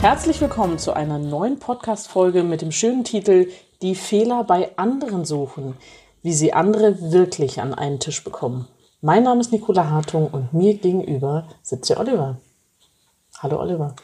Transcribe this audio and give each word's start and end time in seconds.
Herzlich 0.00 0.40
willkommen 0.40 0.78
zu 0.78 0.92
einer 0.92 1.18
neuen 1.18 1.58
Podcast-Folge 1.58 2.44
mit 2.44 2.62
dem 2.62 2.70
schönen 2.70 3.02
Titel 3.02 3.48
Die 3.82 3.96
Fehler 3.96 4.44
bei 4.44 4.70
anderen 4.76 5.24
suchen, 5.24 5.76
wie 6.22 6.32
sie 6.32 6.52
andere 6.52 7.10
wirklich 7.10 7.60
an 7.60 7.74
einen 7.74 7.98
Tisch 7.98 8.22
bekommen. 8.22 8.68
Mein 9.00 9.24
Name 9.24 9.40
ist 9.40 9.50
Nicola 9.50 9.90
Hartung 9.90 10.28
und 10.28 10.54
mir 10.54 10.74
gegenüber 10.74 11.48
sitzt 11.62 11.90
der 11.90 11.98
Oliver. 11.98 12.36
Hallo 13.40 13.60
Oliver. 13.60 13.96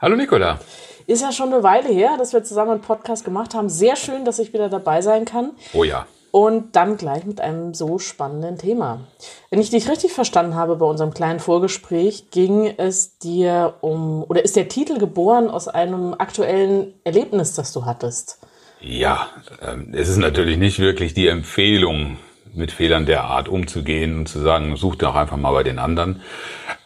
Hallo 0.00 0.16
Nicola. 0.16 0.60
Ist 1.06 1.20
ja 1.20 1.30
schon 1.30 1.52
eine 1.52 1.62
Weile 1.62 1.90
her, 1.90 2.16
dass 2.16 2.32
wir 2.32 2.42
zusammen 2.42 2.72
einen 2.72 2.80
Podcast 2.80 3.26
gemacht 3.26 3.54
haben. 3.54 3.68
Sehr 3.68 3.96
schön, 3.96 4.24
dass 4.24 4.38
ich 4.38 4.54
wieder 4.54 4.70
dabei 4.70 5.02
sein 5.02 5.26
kann. 5.26 5.50
Oh 5.74 5.84
ja. 5.84 6.06
Und 6.34 6.74
dann 6.74 6.96
gleich 6.96 7.26
mit 7.26 7.40
einem 7.40 7.74
so 7.74 8.00
spannenden 8.00 8.58
Thema. 8.58 9.06
Wenn 9.50 9.60
ich 9.60 9.70
dich 9.70 9.88
richtig 9.88 10.10
verstanden 10.10 10.56
habe 10.56 10.74
bei 10.74 10.84
unserem 10.84 11.14
kleinen 11.14 11.38
Vorgespräch, 11.38 12.32
ging 12.32 12.74
es 12.76 13.18
dir 13.18 13.74
um, 13.82 14.24
oder 14.24 14.44
ist 14.44 14.56
der 14.56 14.68
Titel 14.68 14.98
geboren 14.98 15.48
aus 15.48 15.68
einem 15.68 16.12
aktuellen 16.18 16.92
Erlebnis, 17.04 17.54
das 17.54 17.72
du 17.72 17.84
hattest? 17.84 18.40
Ja, 18.80 19.28
ähm, 19.62 19.92
es 19.92 20.08
ist 20.08 20.16
natürlich 20.16 20.58
nicht 20.58 20.80
wirklich 20.80 21.14
die 21.14 21.28
Empfehlung, 21.28 22.16
mit 22.52 22.72
Fehlern 22.72 23.06
der 23.06 23.22
Art 23.22 23.48
umzugehen 23.48 24.18
und 24.18 24.28
zu 24.28 24.40
sagen, 24.40 24.74
such 24.74 24.96
doch 24.96 25.14
einfach 25.14 25.36
mal 25.36 25.52
bei 25.52 25.62
den 25.62 25.78
anderen. 25.78 26.20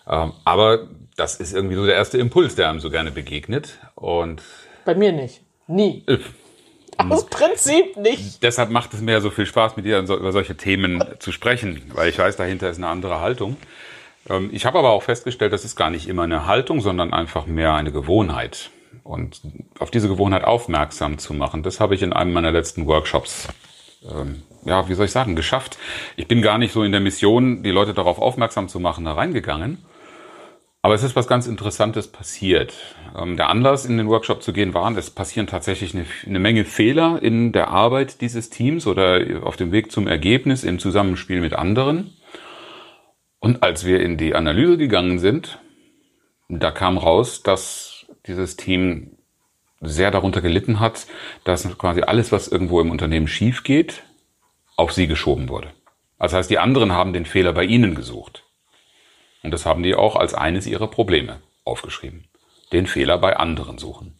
Ähm, 0.06 0.34
aber 0.44 0.89
das 1.17 1.37
ist 1.37 1.55
irgendwie 1.55 1.77
so 1.77 1.87
der 1.87 1.94
erste 1.94 2.19
Impuls, 2.19 2.55
der 2.55 2.69
einem 2.69 2.81
so 2.81 2.91
gerne 2.91 3.12
begegnet. 3.12 3.78
Und 3.94 4.42
bei 4.84 4.94
mir 4.94 5.12
nicht. 5.12 5.41
Nie. 5.69 6.05
Aus 6.98 7.27
Prinzip 7.27 7.96
nicht. 7.96 8.42
Deshalb 8.42 8.70
macht 8.70 8.92
es 8.92 9.00
mir 9.00 9.12
ja 9.12 9.20
so 9.20 9.30
viel 9.30 9.46
Spaß, 9.46 9.77
mit 9.77 9.86
dir 9.86 10.00
über 10.00 10.32
solche 10.32 10.56
Themen 10.56 11.02
zu 11.18 11.32
sprechen, 11.32 11.82
weil 11.94 12.08
ich 12.08 12.18
weiß, 12.18 12.36
dahinter 12.36 12.68
ist 12.68 12.78
eine 12.78 12.88
andere 12.88 13.20
Haltung. 13.20 13.56
Ähm, 14.28 14.50
ich 14.52 14.66
habe 14.66 14.78
aber 14.78 14.91
auch 14.91 15.02
festgestellt, 15.02 15.52
das 15.52 15.64
ist 15.64 15.76
gar 15.76 15.91
nicht 15.91 16.08
immer 16.08 16.24
eine 16.24 16.46
Haltung, 16.46 16.80
sondern 16.80 17.12
einfach 17.12 17.46
mehr 17.46 17.74
eine 17.74 17.92
Gewohnheit. 17.92 18.70
Und 19.04 19.41
auf 19.78 19.91
diese 19.91 20.08
Gewohnheit 20.08 20.44
aufmerksam 20.44 21.19
zu 21.19 21.32
machen, 21.34 21.62
das 21.62 21.80
habe 21.80 21.94
ich 21.94 22.02
in 22.02 22.12
einem 22.12 22.32
meiner 22.32 22.50
letzten 22.50 22.86
Workshops, 22.86 23.48
ähm, 24.02 24.42
ja, 24.64 24.88
wie 24.88 24.94
soll 24.94 25.06
ich 25.06 25.12
sagen, 25.12 25.34
geschafft. 25.34 25.78
Ich 26.16 26.28
bin 26.28 26.42
gar 26.42 26.58
nicht 26.58 26.72
so 26.72 26.82
in 26.82 26.92
der 26.92 27.00
Mission, 27.00 27.62
die 27.62 27.70
Leute 27.70 27.94
darauf 27.94 28.19
aufmerksam 28.19 28.69
zu 28.69 28.80
machen, 28.80 29.04
da 29.04 29.12
reingegangen, 29.12 29.78
aber 30.83 30.95
es 30.95 31.03
ist 31.03 31.17
was 31.17 31.27
ganz 31.27 31.47
Interessantes 31.47 32.09
passiert. 32.09 32.75
Ähm, 33.17 33.37
der 33.37 33.48
Anlass, 33.48 33.84
in 33.84 33.98
den 33.98 34.09
Workshop 34.09 34.43
zu 34.43 34.53
gehen, 34.53 34.75
war, 34.75 34.97
es 34.97 35.11
passieren 35.11 35.47
tatsächlich 35.47 35.95
eine, 35.95 36.07
eine, 36.27 36.39
Menge 36.39 36.65
Fehler 36.65 37.21
in 37.23 37.53
der 37.53 37.69
Arbeit 37.69 38.21
dieses 38.21 38.51
Teams 38.51 38.87
oder 38.87 39.21
auf 39.43 39.56
dem 39.56 39.73
Weg 39.73 39.91
zum 39.91 40.06
Ergebnis 40.06 40.65
im 40.65 40.79
Zusammenspiel 40.79 41.41
mit 41.41 41.55
anderen. 41.55 42.17
Und 43.41 43.62
als 43.62 43.84
wir 43.84 44.01
in 44.01 44.17
die 44.17 44.34
Analyse 44.34 44.79
gegangen 44.79 45.19
sind, 45.19 45.59
da 46.49 46.71
kam 46.71 46.97
raus, 46.97 47.43
dass 47.43 48.06
dieses 48.27 48.56
Team 48.56 49.19
sehr 49.81 50.11
darunter 50.11 50.41
gelitten 50.41 50.81
hat, 50.81 51.06
dass 51.45 51.79
quasi 51.79 52.03
alles, 52.03 52.33
was 52.33 52.49
irgendwo 52.49 52.81
im 52.81 52.91
Unternehmen 52.91 53.29
schief 53.29 53.62
geht, 53.62 54.03
auf 54.77 54.93
sie 54.93 55.06
geschoben 55.06 55.49
wurde. 55.49 55.72
Das 56.19 56.33
heißt, 56.33 56.50
die 56.50 56.59
anderen 56.59 56.93
haben 56.93 57.12
den 57.12 57.27
Fehler 57.27 57.53
bei 57.53 57.65
ihnen 57.65 57.94
gesucht. 57.94 58.47
Und 59.43 59.53
das 59.53 59.66
haben 59.66 59.82
die 59.82 59.94
auch 59.94 60.16
als 60.16 60.34
eines 60.34 60.66
ihrer 60.66 60.88
Probleme 60.88 61.41
aufgeschrieben. 61.65 62.28
Den 62.72 62.87
Fehler 62.87 63.19
bei 63.19 63.37
anderen 63.37 63.78
suchen. 63.78 64.19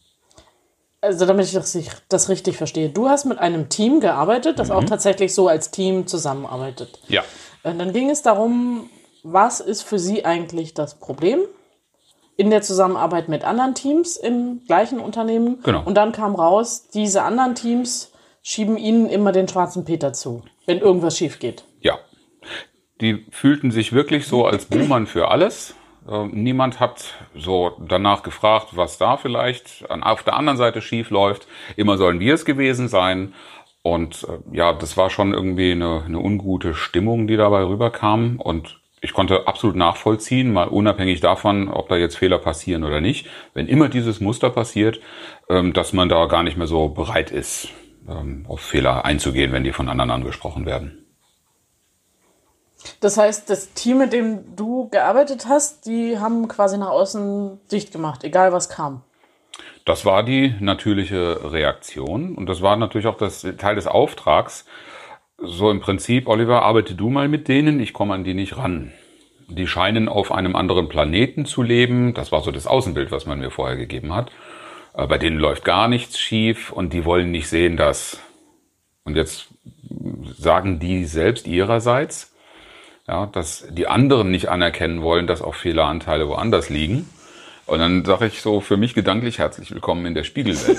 Also 1.01 1.27
damit 1.27 1.47
ich 1.47 1.53
das, 2.09 2.29
richtig 2.29 2.56
verstehe. 2.56 2.89
Du 2.89 3.09
hast 3.09 3.25
mit 3.25 3.39
einem 3.39 3.69
Team 3.69 4.01
gearbeitet, 4.01 4.59
das 4.59 4.69
mhm. 4.69 4.75
auch 4.75 4.84
tatsächlich 4.84 5.33
so 5.33 5.47
als 5.47 5.71
Team 5.71 6.06
zusammenarbeitet. 6.06 6.99
Ja. 7.09 7.23
Und 7.62 7.75
äh, 7.75 7.79
dann 7.79 7.93
ging 7.93 8.11
es 8.11 8.23
darum, 8.23 8.91
was 9.23 9.61
ist 9.61 9.83
für 9.83 9.99
Sie 9.99 10.25
eigentlich 10.25 10.75
das 10.75 10.99
Problem 10.99 11.41
in 12.37 12.50
der 12.50 12.62
Zusammenarbeit 12.62 13.29
mit 13.29 13.45
anderen 13.45 13.75
Teams 13.75 14.17
im 14.17 14.62
gleichen 14.67 14.99
Unternehmen? 14.99 15.61
Genau. 15.62 15.83
Und 15.85 15.95
dann 15.95 16.12
kam 16.12 16.35
raus, 16.35 16.89
diese 16.93 17.23
anderen 17.23 17.55
Teams 17.55 18.11
schieben 18.43 18.77
Ihnen 18.77 19.09
immer 19.09 19.31
den 19.31 19.47
schwarzen 19.47 19.85
Peter 19.85 20.12
zu, 20.12 20.43
wenn 20.67 20.79
irgendwas 20.79 21.17
schief 21.17 21.39
geht. 21.39 21.65
Die 23.01 23.27
fühlten 23.31 23.71
sich 23.71 23.93
wirklich 23.93 24.27
so 24.27 24.47
als 24.47 24.67
Buhmann 24.67 25.07
für 25.07 25.31
alles. 25.31 25.75
Äh, 26.09 26.27
niemand 26.27 26.81
hat 26.81 27.15
so 27.35 27.73
danach 27.87 28.23
gefragt, 28.23 28.69
was 28.73 28.99
da 28.99 29.17
vielleicht 29.17 29.85
auf 29.89 30.23
der 30.23 30.37
anderen 30.37 30.59
Seite 30.59 30.81
schief 30.81 31.11
läuft. 31.11 31.47
Immer 31.77 31.97
sollen 31.97 32.21
wir 32.21 32.35
es 32.35 32.45
gewesen 32.45 32.89
sein. 32.89 33.35
Und 33.83 34.25
äh, 34.25 34.57
ja, 34.57 34.73
das 34.73 34.97
war 34.97 35.11
schon 35.11 35.33
irgendwie 35.33 35.73
eine, 35.73 36.03
eine 36.05 36.19
ungute 36.19 36.75
Stimmung, 36.75 37.27
die 37.27 37.37
dabei 37.37 37.65
rüberkam. 37.65 38.41
Und 38.41 38.81
ich 39.01 39.13
konnte 39.13 39.47
absolut 39.47 39.77
nachvollziehen, 39.77 40.53
mal 40.53 40.69
unabhängig 40.69 41.21
davon, 41.21 41.69
ob 41.69 41.89
da 41.89 41.97
jetzt 41.97 42.17
Fehler 42.17 42.39
passieren 42.39 42.85
oder 42.85 43.01
nicht. 43.01 43.29
Wenn 43.55 43.69
immer 43.69 43.89
dieses 43.89 44.21
Muster 44.21 44.51
passiert, 44.51 45.01
ähm, 45.49 45.73
dass 45.73 45.93
man 45.93 46.09
da 46.09 46.27
gar 46.27 46.43
nicht 46.43 46.57
mehr 46.57 46.67
so 46.67 46.89
bereit 46.89 47.31
ist, 47.31 47.69
ähm, 48.09 48.45
auf 48.49 48.61
Fehler 48.61 49.05
einzugehen, 49.05 49.53
wenn 49.53 49.65
die 49.65 49.73
von 49.73 49.89
anderen 49.89 50.11
angesprochen 50.11 50.67
werden. 50.67 51.08
Das 53.00 53.16
heißt, 53.16 53.50
das 53.50 53.72
Team, 53.72 53.99
mit 53.99 54.12
dem 54.12 54.56
du 54.56 54.89
gearbeitet 54.89 55.47
hast, 55.49 55.87
die 55.87 56.19
haben 56.19 56.49
quasi 56.49 56.78
nach 56.78 56.91
außen 56.91 57.61
dicht 57.71 57.93
gemacht, 57.93 58.25
egal 58.25 58.53
was 58.53 58.69
kam. 58.69 59.03
Das 59.84 60.05
war 60.05 60.22
die 60.22 60.55
natürliche 60.61 61.53
Reaktion 61.53 62.34
und 62.34 62.47
das 62.47 62.61
war 62.62 62.77
natürlich 62.77 63.06
auch 63.06 63.17
das 63.17 63.47
Teil 63.56 63.75
des 63.75 63.87
Auftrags. 63.87 64.67
So 65.38 65.71
im 65.71 65.81
Prinzip, 65.81 66.28
Oliver, 66.28 66.62
arbeite 66.62 66.94
du 66.94 67.11
mal 67.11 67.28
mit 67.28 67.49
denen, 67.49 67.81
ich 67.81 67.93
komme 67.93 68.15
an 68.15 68.25
die 68.25 68.34
nicht 68.34 68.56
ran. 68.56 68.93
Die 69.49 69.67
scheinen 69.67 70.09
auf 70.09 70.31
einem 70.31 70.56
anderen 70.56 70.88
Planeten 70.88 71.47
zu 71.47 71.62
leben. 71.62 72.12
Das 72.12 72.33
war 72.33 72.43
so 72.43 72.50
das 72.50 72.67
Außenbild, 72.67 73.11
was 73.11 73.25
man 73.25 73.38
mir 73.38 73.50
vorher 73.50 73.77
gegeben 73.77 74.15
hat. 74.15 74.31
Äh, 74.94 75.06
bei 75.06 75.17
denen 75.17 75.38
läuft 75.38 75.65
gar 75.65 75.88
nichts 75.88 76.19
schief 76.19 76.71
und 76.71 76.93
die 76.93 77.06
wollen 77.06 77.31
nicht 77.31 77.49
sehen, 77.49 77.77
dass. 77.77 78.21
Und 79.05 79.17
jetzt 79.17 79.49
sagen 80.37 80.81
die 80.81 81.06
selbst 81.06 81.47
ihrerseits, 81.47 82.34
ja, 83.09 83.27
dass 83.27 83.65
die 83.71 83.87
anderen 83.87 84.31
nicht 84.31 84.49
anerkennen 84.49 85.03
wollen, 85.03 85.27
dass 85.27 85.41
auch 85.43 85.55
Fehleranteile 85.55 86.29
woanders 86.29 86.69
liegen. 86.69 87.09
Und 87.67 87.81
dann 87.81 88.05
sage 88.05 88.27
ich 88.27 88.43
so 88.43 88.61
für 88.61 88.77
mich 88.77 88.95
gedanklich 88.95 89.39
herzlich 89.39 89.71
willkommen 89.73 90.07
in 90.07 90.15
der 90.15 90.25
Spiegelwelt. 90.25 90.79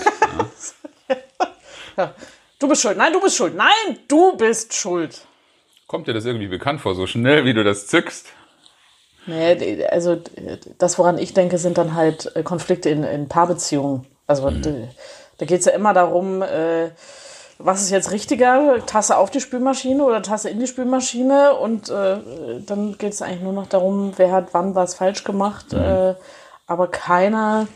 ja. 1.98 2.14
Du 2.60 2.68
bist 2.68 2.82
schuld. 2.82 2.98
Nein, 2.98 3.14
du 3.14 3.22
bist 3.22 3.36
schuld. 3.36 3.56
Nein, 3.56 4.00
du 4.08 4.36
bist 4.38 4.74
schuld. 4.74 5.26
Kommt 5.88 6.08
dir 6.08 6.14
das 6.14 6.26
irgendwie 6.26 6.48
bekannt 6.48 6.82
vor, 6.82 6.94
so 6.94 7.08
schnell 7.08 7.46
wie 7.46 7.54
du 7.54 7.64
das 7.64 7.88
zückst? 7.88 8.28
Nee, 9.26 9.86
also 9.86 10.22
das, 10.78 10.98
woran 10.98 11.18
ich 11.18 11.34
denke, 11.34 11.58
sind 11.58 11.78
dann 11.78 11.94
halt 11.94 12.36
äh, 12.36 12.44
Konflikte 12.44 12.90
in, 12.90 13.04
in 13.04 13.28
Paarbeziehungen. 13.28 14.06
Also 14.28 14.50
mhm. 14.50 14.62
da, 14.62 14.72
da 15.40 15.46
geht 15.46 15.60
es 15.60 15.66
ja 15.66 15.72
immer 15.72 15.94
darum, 15.94 16.42
äh, 16.42 16.90
was 17.62 17.82
ist 17.82 17.92
jetzt 17.92 18.12
richtiger, 18.12 18.86
Tasse 18.86 19.18
auf 19.18 19.30
die 19.30 19.42
Spülmaschine 19.42 20.04
oder 20.04 20.22
Tasse 20.22 20.50
in 20.50 20.60
die 20.60 20.68
Spülmaschine 20.68 21.56
und 21.56 21.90
äh, 21.90 22.18
dann 22.66 22.98
geht 22.98 23.14
es 23.14 23.22
eigentlich 23.22 23.42
nur 23.42 23.54
noch 23.54 23.68
darum, 23.68 24.14
wer 24.16 24.32
hat 24.32 24.54
wann 24.54 24.76
was 24.76 24.96
falsch 24.96 25.26
gemacht, 25.26 25.74
mhm. 25.74 25.80
äh, 25.80 26.16
aber 26.68 26.88
keiner 26.88 27.68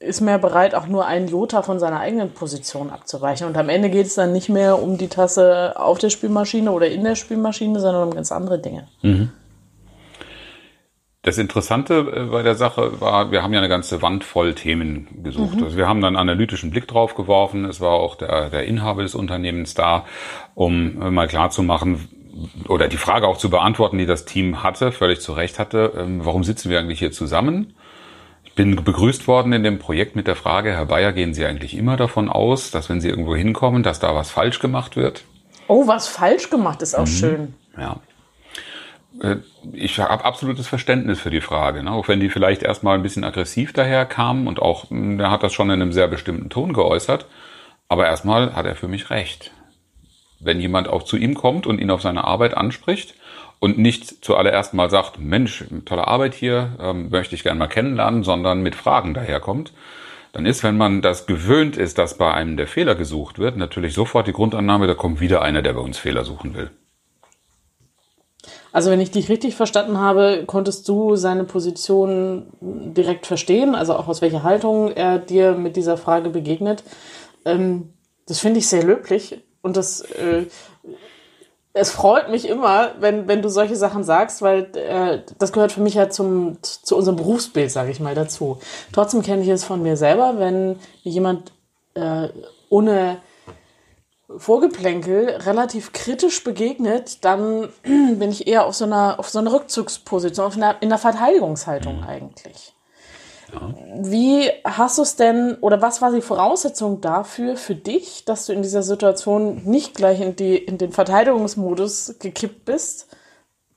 ist 0.00 0.20
mehr 0.20 0.38
bereit, 0.38 0.74
auch 0.74 0.88
nur 0.88 1.06
einen 1.06 1.28
Jota 1.28 1.62
von 1.62 1.78
seiner 1.78 2.00
eigenen 2.00 2.32
Position 2.32 2.90
abzuweichen. 2.90 3.46
Und 3.46 3.56
am 3.56 3.68
Ende 3.68 3.88
geht 3.88 4.06
es 4.06 4.16
dann 4.16 4.32
nicht 4.32 4.48
mehr 4.48 4.82
um 4.82 4.98
die 4.98 5.06
Tasse 5.06 5.74
auf 5.76 5.98
der 5.98 6.10
Spülmaschine 6.10 6.72
oder 6.72 6.88
in 6.88 7.04
der 7.04 7.14
Spülmaschine, 7.14 7.78
sondern 7.78 8.08
um 8.08 8.14
ganz 8.14 8.32
andere 8.32 8.58
Dinge. 8.58 8.88
Mhm. 9.02 9.30
Das 11.22 11.38
Interessante 11.38 12.12
äh, 12.14 12.30
bei 12.30 12.42
der 12.42 12.56
Sache 12.56 13.00
war, 13.00 13.30
wir 13.30 13.42
haben 13.42 13.52
ja 13.52 13.60
eine 13.60 13.68
ganze 13.68 14.02
Wand 14.02 14.24
voll 14.24 14.54
Themen 14.54 15.06
gesucht. 15.22 15.56
Mhm. 15.56 15.64
Also 15.64 15.76
wir 15.76 15.88
haben 15.88 16.00
dann 16.00 16.16
einen 16.16 16.30
analytischen 16.30 16.70
Blick 16.70 16.88
drauf 16.88 17.14
geworfen. 17.14 17.64
Es 17.64 17.80
war 17.80 17.92
auch 17.92 18.16
der, 18.16 18.50
der 18.50 18.64
Inhaber 18.64 19.02
des 19.02 19.14
Unternehmens 19.14 19.74
da, 19.74 20.04
um 20.54 21.00
äh, 21.00 21.10
mal 21.10 21.28
klar 21.28 21.50
zu 21.50 21.62
machen 21.62 22.08
oder 22.68 22.88
die 22.88 22.96
Frage 22.96 23.28
auch 23.28 23.36
zu 23.36 23.50
beantworten, 23.50 23.98
die 23.98 24.06
das 24.06 24.24
Team 24.24 24.62
hatte, 24.62 24.90
völlig 24.90 25.20
zu 25.20 25.32
Recht 25.32 25.58
hatte. 25.58 25.92
Ähm, 25.96 26.24
warum 26.24 26.42
sitzen 26.42 26.70
wir 26.70 26.80
eigentlich 26.80 26.98
hier 26.98 27.12
zusammen? 27.12 27.74
Ich 28.42 28.54
bin 28.54 28.82
begrüßt 28.82 29.28
worden 29.28 29.52
in 29.52 29.62
dem 29.62 29.78
Projekt 29.78 30.16
mit 30.16 30.26
der 30.26 30.36
Frage, 30.36 30.72
Herr 30.72 30.86
Bayer, 30.86 31.12
gehen 31.12 31.34
Sie 31.34 31.46
eigentlich 31.46 31.76
immer 31.76 31.96
davon 31.96 32.28
aus, 32.28 32.70
dass 32.70 32.88
wenn 32.88 33.00
Sie 33.00 33.08
irgendwo 33.08 33.36
hinkommen, 33.36 33.82
dass 33.82 34.00
da 34.00 34.14
was 34.14 34.30
falsch 34.30 34.58
gemacht 34.58 34.96
wird? 34.96 35.24
Oh, 35.68 35.86
was 35.86 36.08
falsch 36.08 36.50
gemacht 36.50 36.82
ist 36.82 36.94
auch 36.94 37.06
mhm. 37.06 37.10
schön. 37.10 37.54
Ja. 37.78 38.00
Äh, 39.20 39.36
ich 39.72 39.98
habe 39.98 40.24
absolutes 40.24 40.66
Verständnis 40.66 41.20
für 41.20 41.30
die 41.30 41.40
Frage, 41.40 41.82
ne? 41.82 41.92
auch 41.92 42.08
wenn 42.08 42.20
die 42.20 42.30
vielleicht 42.30 42.62
erstmal 42.62 42.96
ein 42.96 43.02
bisschen 43.02 43.24
aggressiv 43.24 43.72
daherkam 43.72 44.46
und 44.46 44.60
auch, 44.60 44.90
hm, 44.90 45.18
der 45.18 45.30
hat 45.30 45.42
das 45.42 45.52
schon 45.52 45.70
in 45.70 45.82
einem 45.82 45.92
sehr 45.92 46.08
bestimmten 46.08 46.50
Ton 46.50 46.72
geäußert. 46.72 47.26
Aber 47.88 48.06
erstmal 48.06 48.54
hat 48.54 48.64
er 48.64 48.74
für 48.74 48.88
mich 48.88 49.10
recht. 49.10 49.52
Wenn 50.40 50.60
jemand 50.60 50.88
auch 50.88 51.02
zu 51.02 51.16
ihm 51.16 51.34
kommt 51.34 51.66
und 51.66 51.78
ihn 51.78 51.90
auf 51.90 52.02
seine 52.02 52.24
Arbeit 52.24 52.56
anspricht 52.56 53.14
und 53.60 53.78
nicht 53.78 54.24
zuallererst 54.24 54.74
mal 54.74 54.90
sagt, 54.90 55.20
Mensch, 55.20 55.64
tolle 55.84 56.08
Arbeit 56.08 56.34
hier, 56.34 56.76
ähm, 56.80 57.10
möchte 57.10 57.34
ich 57.34 57.42
gerne 57.42 57.58
mal 57.58 57.68
kennenlernen, 57.68 58.24
sondern 58.24 58.62
mit 58.62 58.74
Fragen 58.74 59.14
daherkommt, 59.14 59.72
dann 60.32 60.46
ist, 60.46 60.64
wenn 60.64 60.76
man 60.76 61.02
das 61.02 61.26
gewöhnt 61.26 61.76
ist, 61.76 61.98
dass 61.98 62.16
bei 62.16 62.32
einem 62.32 62.56
der 62.56 62.66
Fehler 62.66 62.94
gesucht 62.94 63.38
wird, 63.38 63.56
natürlich 63.56 63.92
sofort 63.92 64.26
die 64.26 64.32
Grundannahme, 64.32 64.86
da 64.86 64.94
kommt 64.94 65.20
wieder 65.20 65.42
einer, 65.42 65.60
der 65.60 65.74
bei 65.74 65.80
uns 65.80 65.98
Fehler 65.98 66.24
suchen 66.24 66.54
will. 66.54 66.70
Also 68.72 68.90
wenn 68.90 69.00
ich 69.00 69.10
dich 69.10 69.28
richtig 69.28 69.54
verstanden 69.54 69.98
habe, 69.98 70.44
konntest 70.46 70.88
du 70.88 71.16
seine 71.16 71.44
Position 71.44 72.46
direkt 72.60 73.26
verstehen, 73.26 73.74
also 73.74 73.94
auch 73.94 74.08
aus 74.08 74.22
welcher 74.22 74.42
Haltung 74.42 74.90
er 74.90 75.18
dir 75.18 75.52
mit 75.52 75.76
dieser 75.76 75.96
Frage 75.96 76.30
begegnet. 76.30 76.82
Ähm, 77.44 77.90
das 78.26 78.38
finde 78.38 78.60
ich 78.60 78.68
sehr 78.68 78.82
löblich 78.82 79.42
und 79.60 79.76
das 79.76 80.00
äh, 80.00 80.46
es 81.74 81.90
freut 81.90 82.30
mich 82.30 82.48
immer, 82.48 82.90
wenn, 83.00 83.28
wenn 83.28 83.40
du 83.40 83.48
solche 83.48 83.76
Sachen 83.76 84.04
sagst, 84.04 84.42
weil 84.42 84.68
äh, 84.76 85.20
das 85.38 85.52
gehört 85.52 85.72
für 85.72 85.80
mich 85.80 85.94
ja 85.94 86.10
zum, 86.10 86.58
zu 86.62 86.96
unserem 86.96 87.16
Berufsbild, 87.16 87.70
sage 87.70 87.90
ich 87.90 88.00
mal, 88.00 88.14
dazu. 88.14 88.58
Trotzdem 88.92 89.22
kenne 89.22 89.42
ich 89.42 89.48
es 89.48 89.64
von 89.64 89.82
mir 89.82 89.96
selber, 89.96 90.34
wenn 90.38 90.76
jemand 91.02 91.52
äh, 91.94 92.28
ohne 92.68 93.18
Vorgeplänkel 94.36 95.30
relativ 95.30 95.92
kritisch 95.92 96.42
begegnet, 96.44 97.24
dann 97.24 97.68
bin 97.82 98.30
ich 98.30 98.46
eher 98.46 98.66
auf 98.66 98.74
so 98.74 98.84
einer, 98.84 99.18
auf 99.18 99.28
so 99.28 99.38
einer 99.38 99.52
Rückzugsposition, 99.52 100.46
auf 100.46 100.56
einer, 100.56 100.80
in 100.80 100.88
der 100.88 100.98
Verteidigungshaltung 100.98 101.98
mhm. 101.98 102.04
eigentlich. 102.04 102.74
Ja. 103.52 103.74
Wie 103.98 104.50
hast 104.64 104.98
du 104.98 105.02
es 105.02 105.16
denn, 105.16 105.56
oder 105.60 105.82
was 105.82 106.00
war 106.00 106.12
die 106.12 106.22
Voraussetzung 106.22 107.00
dafür, 107.00 107.56
für 107.56 107.74
dich, 107.74 108.24
dass 108.24 108.46
du 108.46 108.52
in 108.52 108.62
dieser 108.62 108.82
Situation 108.82 109.62
nicht 109.64 109.94
gleich 109.94 110.20
in, 110.20 110.36
die, 110.36 110.56
in 110.56 110.78
den 110.78 110.92
Verteidigungsmodus 110.92 112.16
gekippt 112.18 112.64
bist, 112.64 113.08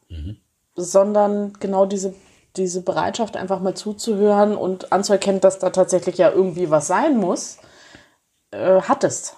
mhm. 0.07 0.38
sondern 0.75 1.54
genau 1.60 1.86
diese, 1.86 2.13
diese 2.56 2.81
Bereitschaft, 2.81 3.36
einfach 3.36 3.60
mal 3.60 3.75
zuzuhören 3.75 4.56
und 4.56 4.94
anzuerkennen, 4.94 5.42
dass 5.42 5.60
da 5.60 5.72
tatsächlich 5.72 6.18
ja 6.18 6.31
irgendwie 6.31 6.69
was 6.69 6.88
sein 6.88 7.18
muss, 7.18 7.57
äh, 8.52 8.81
hattest? 8.81 9.36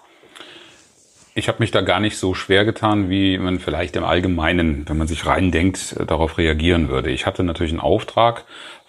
Ich 1.38 1.48
habe 1.48 1.60
mich 1.60 1.70
da 1.70 1.82
gar 1.82 2.00
nicht 2.00 2.18
so 2.18 2.34
schwer 2.34 2.66
getan, 2.66 3.12
wie 3.12 3.38
man 3.38 3.60
vielleicht 3.60 3.96
im 3.96 4.04
Allgemeinen, 4.04 4.90
wenn 4.90 4.98
man 4.98 5.06
sich 5.06 5.28
reindenkt, 5.28 5.96
darauf 6.10 6.40
reagieren 6.40 6.90
würde. 6.90 7.12
Ich 7.12 7.28
hatte 7.28 7.44
natürlich 7.44 7.74
einen 7.74 7.80
Auftrag 7.80 8.46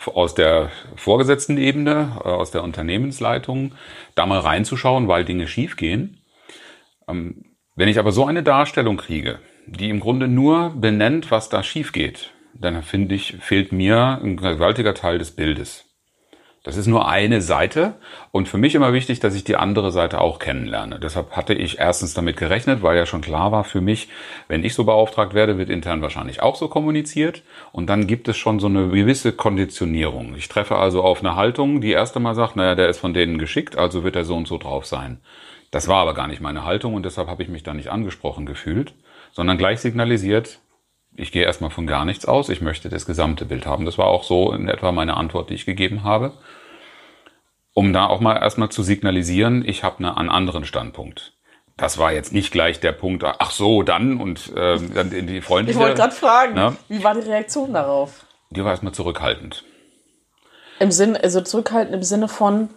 aus 0.07 0.35
der 0.35 0.71
vorgesetzten 0.97 1.59
Ebene, 1.59 2.17
äh, 2.25 2.29
aus 2.29 2.51
der 2.51 2.65
Unternehmensleitung, 2.65 3.73
da 4.15 4.25
mal 4.25 4.39
reinzuschauen, 4.39 5.09
weil 5.09 5.27
Dinge 5.27 5.47
schiefgehen. 5.47 6.23
Ähm, 7.07 7.45
wenn 7.77 7.91
ich 7.91 7.99
aber 7.99 8.13
so 8.13 8.25
eine 8.25 8.43
Darstellung 8.43 8.97
kriege, 8.97 9.41
die 9.67 9.91
im 9.91 10.01
Grunde 10.01 10.27
nur 10.27 10.71
benennt, 10.71 11.31
was 11.31 11.51
da 11.51 11.63
schief 11.63 11.93
geht, 11.93 12.31
dann 12.55 12.83
finde 12.83 13.15
ich, 13.15 13.37
fehlt 13.41 13.73
mir 13.73 14.23
ein 14.23 14.39
gewaltiger 14.39 14.95
Teil 14.95 15.19
des 15.19 15.33
Bildes. 15.33 15.88
Das 16.65 16.77
ist 16.77 16.87
nur 16.87 17.09
eine 17.09 17.41
Seite 17.41 17.95
und 18.33 18.49
für 18.49 18.59
mich 18.59 18.75
immer 18.75 18.93
wichtig, 18.93 19.21
dass 19.21 19.35
ich 19.35 19.45
die 19.45 19.57
andere 19.57 19.93
Seite 19.93 20.21
auch 20.21 20.39
kennenlerne. 20.39 20.99
Deshalb 20.99 21.33
hatte 21.33 21.55
ich 21.55 21.79
erstens 21.79 22.15
damit 22.15 22.37
gerechnet, 22.37 22.83
weil 22.83 22.97
ja 22.97 23.07
schon 23.07 23.21
klar 23.21 23.53
war 23.53 23.65
für 23.65 23.81
mich, 23.81 24.09
wenn 24.49 24.65
ich 24.65 24.75
so 24.75 24.85
beauftragt 24.85 25.35
werde, 25.35 25.57
wird 25.57 25.71
intern 25.71 26.03
wahrscheinlich 26.03 26.43
auch 26.43 26.57
so 26.57 26.69
kommuniziert 26.69 27.43
und 27.73 27.89
dann 27.89 28.07
gibt 28.07 28.29
es 28.29 28.37
schon 28.37 28.59
so 28.59 28.67
eine 28.67 28.89
gewisse 28.89 29.33
Konditionierung. 29.33 30.35
Ich 30.37 30.49
treffe 30.49 30.77
also 30.77 31.03
auf 31.03 31.21
eine 31.21 31.37
Haltung, 31.37 31.81
die 31.81 31.93
erst 31.93 32.17
einmal 32.17 32.35
sagt, 32.35 32.57
naja, 32.57 32.75
der 32.75 32.89
ist 32.89 32.99
von 32.99 33.15
denen 33.15 33.39
geschickt, 33.39 33.79
also 33.79 34.03
wird 34.03 34.17
er 34.17 34.25
so 34.25 34.37
und 34.37 34.49
so 34.49 34.59
drauf 34.59 34.85
sein. 34.85 35.21
Das 35.71 35.87
war 35.87 35.99
aber 35.99 36.15
gar 36.15 36.27
nicht 36.27 36.41
meine 36.41 36.65
Haltung 36.65 36.95
und 36.95 37.05
deshalb 37.05 37.29
habe 37.29 37.43
ich 37.43 37.49
mich 37.49 37.63
da 37.63 37.73
nicht 37.73 37.91
angesprochen 37.91 38.47
gefühlt, 38.47 38.95
sondern 39.33 39.59
gleich 39.59 39.81
signalisiert, 39.81 40.61
ich 41.19 41.33
gehe 41.33 41.45
erstmal 41.45 41.71
von 41.71 41.87
gar 41.87 42.05
nichts 42.05 42.25
aus, 42.25 42.49
ich 42.49 42.61
möchte 42.61 42.89
das 42.89 43.07
gesamte 43.07 43.45
Bild 43.45 43.67
haben. 43.67 43.85
Das 43.85 43.99
war 43.99 44.07
auch 44.07 44.25
so 44.25 44.53
in 44.53 44.69
etwa 44.69 44.93
meine 44.93 45.17
Antwort, 45.17 45.51
die 45.51 45.55
ich 45.55 45.67
gegeben 45.67 46.05
habe 46.05 46.33
um 47.79 47.93
da 47.93 48.07
auch 48.07 48.19
mal 48.19 48.37
erstmal 48.37 48.71
zu 48.71 48.83
signalisieren, 48.83 49.65
ich 49.65 49.85
habe 49.85 49.99
eine, 50.01 50.17
einen 50.17 50.31
anderen 50.31 50.65
Standpunkt. 50.65 51.35
Das 51.77 51.97
war 51.97 52.11
jetzt 52.11 52.33
nicht 52.33 52.51
gleich 52.51 52.81
der 52.81 52.91
Punkt, 52.91 53.23
ach 53.23 53.53
so, 53.53 53.85
dann 53.85 54.21
und 54.21 54.53
äh, 54.57 54.81
dann 54.93 55.13
in 55.13 55.29
die 55.29 55.41
freundliche. 55.41 55.79
Ich 55.79 55.85
wollte 55.85 56.01
gerade 56.01 56.13
fragen, 56.13 56.55
ne? 56.55 56.77
wie 56.89 57.05
war 57.05 57.15
die 57.15 57.21
Reaktion 57.21 57.73
darauf? 57.73 58.27
Die 58.51 58.65
war 58.65 58.73
erstmal 58.73 58.95
zurückhaltend. 58.95 59.63
Im 60.81 60.91
Sinne, 60.91 61.23
also 61.23 61.41
zurückhaltend 61.41 61.95
im 61.95 62.03
Sinne 62.03 62.27
von, 62.27 62.69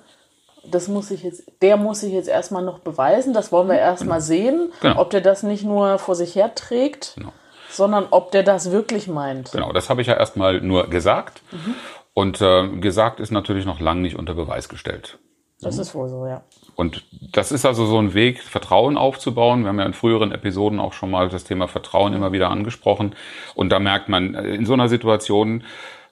das 0.69 0.87
muss 0.87 1.09
ich 1.09 1.23
jetzt, 1.23 1.51
der 1.63 1.77
muss 1.77 2.01
sich 2.01 2.13
jetzt 2.13 2.29
erstmal 2.29 2.63
noch 2.63 2.77
beweisen, 2.77 3.33
das 3.33 3.51
wollen 3.51 3.69
wir 3.69 3.79
erstmal 3.79 4.19
genau. 4.19 4.27
sehen, 4.27 4.71
genau. 4.81 5.01
ob 5.01 5.09
der 5.09 5.21
das 5.21 5.41
nicht 5.41 5.63
nur 5.63 5.97
vor 5.97 6.13
sich 6.13 6.35
her 6.35 6.53
trägt, 6.53 7.13
genau. 7.17 7.33
Sondern 7.71 8.07
ob 8.11 8.31
der 8.31 8.43
das 8.43 8.71
wirklich 8.71 9.07
meint. 9.07 9.51
Genau, 9.51 9.71
das 9.71 9.89
habe 9.89 10.01
ich 10.01 10.07
ja 10.07 10.15
erstmal 10.15 10.61
nur 10.61 10.89
gesagt. 10.89 11.41
Mhm. 11.51 11.75
Und 12.13 12.41
äh, 12.41 12.67
gesagt 12.67 13.19
ist 13.19 13.31
natürlich 13.31 13.65
noch 13.65 13.79
lange 13.79 14.01
nicht 14.01 14.17
unter 14.17 14.33
Beweis 14.33 14.69
gestellt. 14.69 15.17
Das 15.61 15.77
ist 15.77 15.93
wohl 15.93 16.09
so, 16.09 16.25
ja. 16.25 16.43
Und 16.75 17.05
das 17.31 17.51
ist 17.51 17.65
also 17.65 17.85
so 17.85 17.99
ein 17.99 18.13
Weg, 18.15 18.41
Vertrauen 18.41 18.97
aufzubauen. 18.97 19.61
Wir 19.61 19.69
haben 19.69 19.79
ja 19.79 19.85
in 19.85 19.93
früheren 19.93 20.31
Episoden 20.31 20.79
auch 20.79 20.93
schon 20.93 21.11
mal 21.11 21.29
das 21.29 21.43
Thema 21.43 21.67
Vertrauen 21.67 22.13
immer 22.13 22.31
wieder 22.31 22.49
angesprochen. 22.49 23.15
Und 23.53 23.69
da 23.69 23.79
merkt 23.79 24.09
man 24.09 24.33
äh, 24.33 24.55
in 24.55 24.65
so 24.65 24.73
einer 24.73 24.89
Situation, 24.89 25.63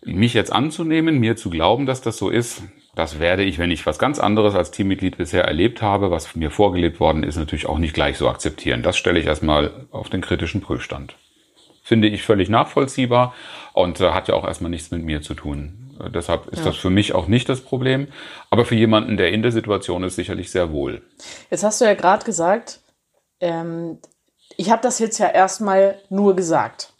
mich 0.06 0.34
jetzt 0.34 0.54
anzunehmen, 0.54 1.20
mir 1.20 1.36
zu 1.36 1.50
glauben, 1.50 1.86
dass 1.86 2.02
das 2.02 2.18
so 2.18 2.30
ist, 2.30 2.62
das 2.96 3.20
werde 3.20 3.44
ich, 3.44 3.60
wenn 3.60 3.72
ich 3.72 3.86
was 3.86 4.00
ganz 4.00 4.20
anderes 4.20 4.56
als 4.56 4.72
Teammitglied 4.72 5.18
bisher 5.18 5.46
erlebt 5.46 5.82
habe, 5.82 6.12
was 6.12 6.36
mir 6.36 6.52
vorgelebt 6.52 7.00
worden 7.00 7.24
ist, 7.24 7.38
natürlich 7.38 7.68
auch 7.68 7.78
nicht 7.78 7.94
gleich 7.94 8.18
so 8.18 8.30
akzeptieren. 8.30 8.84
Das 8.84 8.98
stelle 8.98 9.20
ich 9.20 9.26
erstmal 9.26 9.88
auf 9.92 10.10
den 10.10 10.22
kritischen 10.22 10.62
Prüfstand. 10.62 11.16
Finde 11.90 12.08
ich 12.08 12.22
völlig 12.22 12.50
nachvollziehbar 12.50 13.34
und 13.74 14.00
äh, 14.00 14.12
hat 14.12 14.28
ja 14.28 14.36
auch 14.36 14.46
erstmal 14.46 14.70
nichts 14.70 14.92
mit 14.92 15.04
mir 15.04 15.24
zu 15.24 15.34
tun. 15.34 15.98
Deshalb 16.14 16.46
ist 16.50 16.60
ja. 16.60 16.66
das 16.66 16.76
für 16.76 16.92
mich 16.92 17.16
auch 17.16 17.26
nicht 17.26 17.50
das 17.50 17.62
Problem. 17.62 18.10
Aber 18.52 18.64
für 18.64 18.76
jemanden, 18.76 19.18
der 19.18 19.32
in 19.32 19.42
der 19.42 19.52
Situation 19.52 20.04
ist, 20.04 20.16
sicherlich 20.16 20.52
sehr 20.52 20.72
wohl. 20.72 21.02
Jetzt 21.50 21.64
hast 21.64 21.82
du 21.82 21.86
ja 21.86 21.96
gerade 21.96 22.24
gesagt, 22.24 22.82
ähm, 23.40 23.98
ich 24.56 24.70
habe 24.70 24.84
das 24.84 25.00
jetzt 25.00 25.18
ja 25.18 25.30
erstmal 25.30 25.96
nur 26.12 26.36
gesagt. 26.36 26.94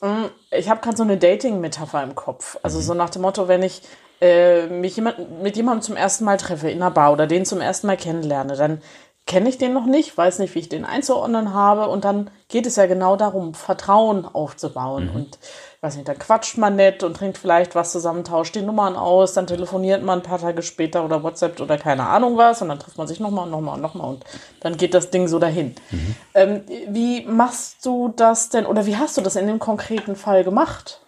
Mm, 0.00 0.24
ich 0.50 0.68
habe 0.68 0.80
gerade 0.80 0.96
so 0.96 1.04
eine 1.04 1.16
Dating-Metapher 1.16 2.02
im 2.02 2.16
Kopf. 2.16 2.58
Also 2.64 2.78
mhm. 2.78 2.82
so 2.82 2.94
nach 2.94 3.10
dem 3.10 3.22
Motto, 3.22 3.46
wenn 3.46 3.62
ich 3.62 3.82
äh, 4.20 4.66
mich 4.66 4.96
jemand, 4.96 5.42
mit 5.44 5.56
jemandem 5.56 5.82
zum 5.82 5.94
ersten 5.94 6.24
Mal 6.24 6.38
treffe 6.38 6.68
in 6.68 6.82
einer 6.82 6.90
Bar 6.90 7.12
oder 7.12 7.28
den 7.28 7.44
zum 7.44 7.60
ersten 7.60 7.86
Mal 7.86 7.96
kennenlerne, 7.96 8.56
dann 8.56 8.82
kenne 9.26 9.48
ich 9.48 9.58
den 9.58 9.72
noch 9.72 9.86
nicht, 9.86 10.16
weiß 10.16 10.38
nicht, 10.38 10.54
wie 10.54 10.60
ich 10.60 10.68
den 10.68 10.84
einzuordnen 10.84 11.54
habe. 11.54 11.88
Und 11.88 12.04
dann 12.04 12.30
geht 12.48 12.66
es 12.66 12.76
ja 12.76 12.86
genau 12.86 13.16
darum, 13.16 13.54
Vertrauen 13.54 14.26
aufzubauen. 14.26 15.06
Mhm. 15.06 15.16
Und 15.16 15.38
weiß 15.84 15.96
nicht, 15.96 16.08
da 16.08 16.14
quatscht 16.14 16.56
man 16.56 16.76
nett 16.76 17.02
und 17.02 17.14
trinkt 17.14 17.36
vielleicht 17.36 17.74
was 17.74 17.92
zusammen, 17.92 18.24
tauscht 18.24 18.54
die 18.54 18.62
Nummern 18.62 18.96
aus, 18.96 19.34
dann 19.34 19.46
telefoniert 19.46 20.02
man 20.02 20.20
ein 20.20 20.22
paar 20.22 20.38
Tage 20.38 20.62
später 20.62 21.04
oder 21.04 21.22
WhatsApp 21.22 21.60
oder 21.60 21.76
keine 21.76 22.06
Ahnung 22.06 22.38
was 22.38 22.62
und 22.62 22.68
dann 22.68 22.78
trifft 22.78 22.96
man 22.96 23.06
sich 23.06 23.20
nochmal 23.20 23.44
und 23.44 23.50
nochmal 23.50 23.74
und 23.74 23.82
nochmal 23.82 24.08
und 24.08 24.24
dann 24.60 24.78
geht 24.78 24.94
das 24.94 25.10
Ding 25.10 25.28
so 25.28 25.38
dahin. 25.38 25.74
Mhm. 25.90 26.14
Ähm, 26.32 26.62
wie 26.88 27.26
machst 27.26 27.84
du 27.84 28.08
das 28.16 28.48
denn 28.48 28.64
oder 28.64 28.86
wie 28.86 28.96
hast 28.96 29.18
du 29.18 29.20
das 29.20 29.36
in 29.36 29.46
dem 29.46 29.58
konkreten 29.58 30.16
Fall 30.16 30.42
gemacht? 30.42 31.02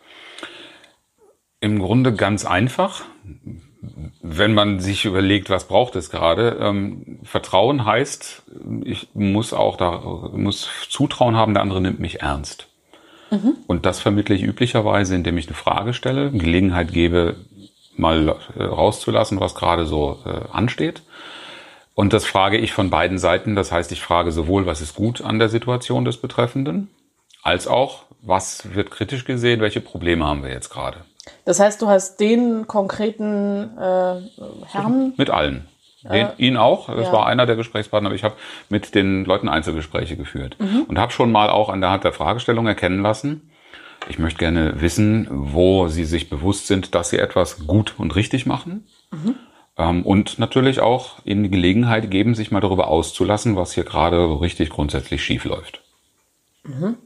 Im 1.60 1.78
Grunde 1.78 2.12
ganz 2.12 2.44
einfach. 2.44 3.04
Wenn 4.22 4.54
man 4.54 4.80
sich 4.80 5.04
überlegt, 5.04 5.50
was 5.50 5.68
braucht 5.68 5.96
es 5.96 6.10
gerade, 6.10 6.58
ähm, 6.60 7.18
Vertrauen 7.22 7.84
heißt, 7.84 8.42
ich 8.84 9.08
muss 9.14 9.52
auch 9.52 9.76
da, 9.76 9.98
muss 10.32 10.68
Zutrauen 10.88 11.36
haben, 11.36 11.54
der 11.54 11.62
andere 11.62 11.80
nimmt 11.80 12.00
mich 12.00 12.20
ernst. 12.20 12.68
Mhm. 13.30 13.56
Und 13.66 13.86
das 13.86 14.00
vermittle 14.00 14.34
ich 14.34 14.42
üblicherweise, 14.42 15.14
indem 15.14 15.38
ich 15.38 15.46
eine 15.46 15.56
Frage 15.56 15.92
stelle, 15.94 16.30
Gelegenheit 16.30 16.92
gebe, 16.92 17.36
mal 17.96 18.36
äh, 18.56 18.62
rauszulassen, 18.62 19.40
was 19.40 19.54
gerade 19.54 19.86
so 19.86 20.18
äh, 20.24 20.52
ansteht. 20.52 21.02
Und 21.94 22.12
das 22.12 22.26
frage 22.26 22.58
ich 22.58 22.72
von 22.72 22.90
beiden 22.90 23.18
Seiten. 23.18 23.56
Das 23.56 23.72
heißt, 23.72 23.90
ich 23.90 24.02
frage 24.02 24.30
sowohl, 24.30 24.66
was 24.66 24.82
ist 24.82 24.94
gut 24.94 25.22
an 25.22 25.38
der 25.38 25.48
Situation 25.48 26.04
des 26.04 26.18
Betreffenden, 26.18 26.90
als 27.42 27.66
auch, 27.66 28.04
was 28.20 28.74
wird 28.74 28.90
kritisch 28.90 29.24
gesehen, 29.24 29.60
welche 29.60 29.80
Probleme 29.80 30.26
haben 30.26 30.42
wir 30.42 30.50
jetzt 30.50 30.68
gerade. 30.68 31.04
Das 31.44 31.60
heißt, 31.60 31.80
du 31.82 31.88
hast 31.88 32.20
den 32.20 32.66
konkreten 32.66 33.76
äh, 33.78 34.20
Herrn. 34.66 35.14
Mit 35.16 35.30
allen. 35.30 35.66
Den, 36.02 36.26
äh, 36.26 36.32
ihn 36.38 36.56
auch. 36.56 36.88
Das 36.88 37.06
ja. 37.06 37.12
war 37.12 37.26
einer 37.26 37.46
der 37.46 37.56
Gesprächspartner. 37.56 38.08
Aber 38.08 38.16
ich 38.16 38.24
habe 38.24 38.36
mit 38.68 38.94
den 38.94 39.24
Leuten 39.24 39.48
Einzelgespräche 39.48 40.16
geführt 40.16 40.56
mhm. 40.58 40.82
und 40.88 40.98
habe 40.98 41.12
schon 41.12 41.32
mal 41.32 41.50
auch 41.50 41.68
an 41.68 41.80
der 41.80 41.90
Hand 41.90 42.04
der 42.04 42.12
Fragestellung 42.12 42.66
erkennen 42.66 43.02
lassen. 43.02 43.50
Ich 44.08 44.18
möchte 44.18 44.38
gerne 44.38 44.80
wissen, 44.80 45.26
wo 45.30 45.88
Sie 45.88 46.04
sich 46.04 46.30
bewusst 46.30 46.68
sind, 46.68 46.94
dass 46.94 47.10
Sie 47.10 47.18
etwas 47.18 47.66
gut 47.66 47.94
und 47.98 48.14
richtig 48.14 48.46
machen. 48.46 48.86
Mhm. 49.10 49.34
Ähm, 49.76 50.06
und 50.06 50.38
natürlich 50.38 50.80
auch 50.80 51.24
Ihnen 51.24 51.42
die 51.42 51.50
Gelegenheit 51.50 52.10
geben, 52.10 52.34
sich 52.34 52.50
mal 52.50 52.60
darüber 52.60 52.88
auszulassen, 52.88 53.56
was 53.56 53.72
hier 53.72 53.84
gerade 53.84 54.16
so 54.16 54.36
richtig 54.36 54.70
grundsätzlich 54.70 55.24
schief 55.24 55.44
läuft. 55.44 55.82
Mhm. 56.62 56.96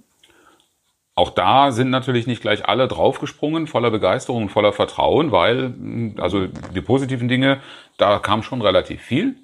Auch 1.20 1.28
da 1.28 1.70
sind 1.70 1.90
natürlich 1.90 2.26
nicht 2.26 2.40
gleich 2.40 2.66
alle 2.66 2.88
draufgesprungen, 2.88 3.66
voller 3.66 3.90
Begeisterung 3.90 4.44
und 4.44 4.48
voller 4.48 4.72
Vertrauen, 4.72 5.32
weil, 5.32 5.74
also 6.16 6.46
die 6.46 6.80
positiven 6.80 7.28
Dinge, 7.28 7.58
da 7.98 8.18
kam 8.18 8.42
schon 8.42 8.62
relativ 8.62 9.02
viel. 9.02 9.34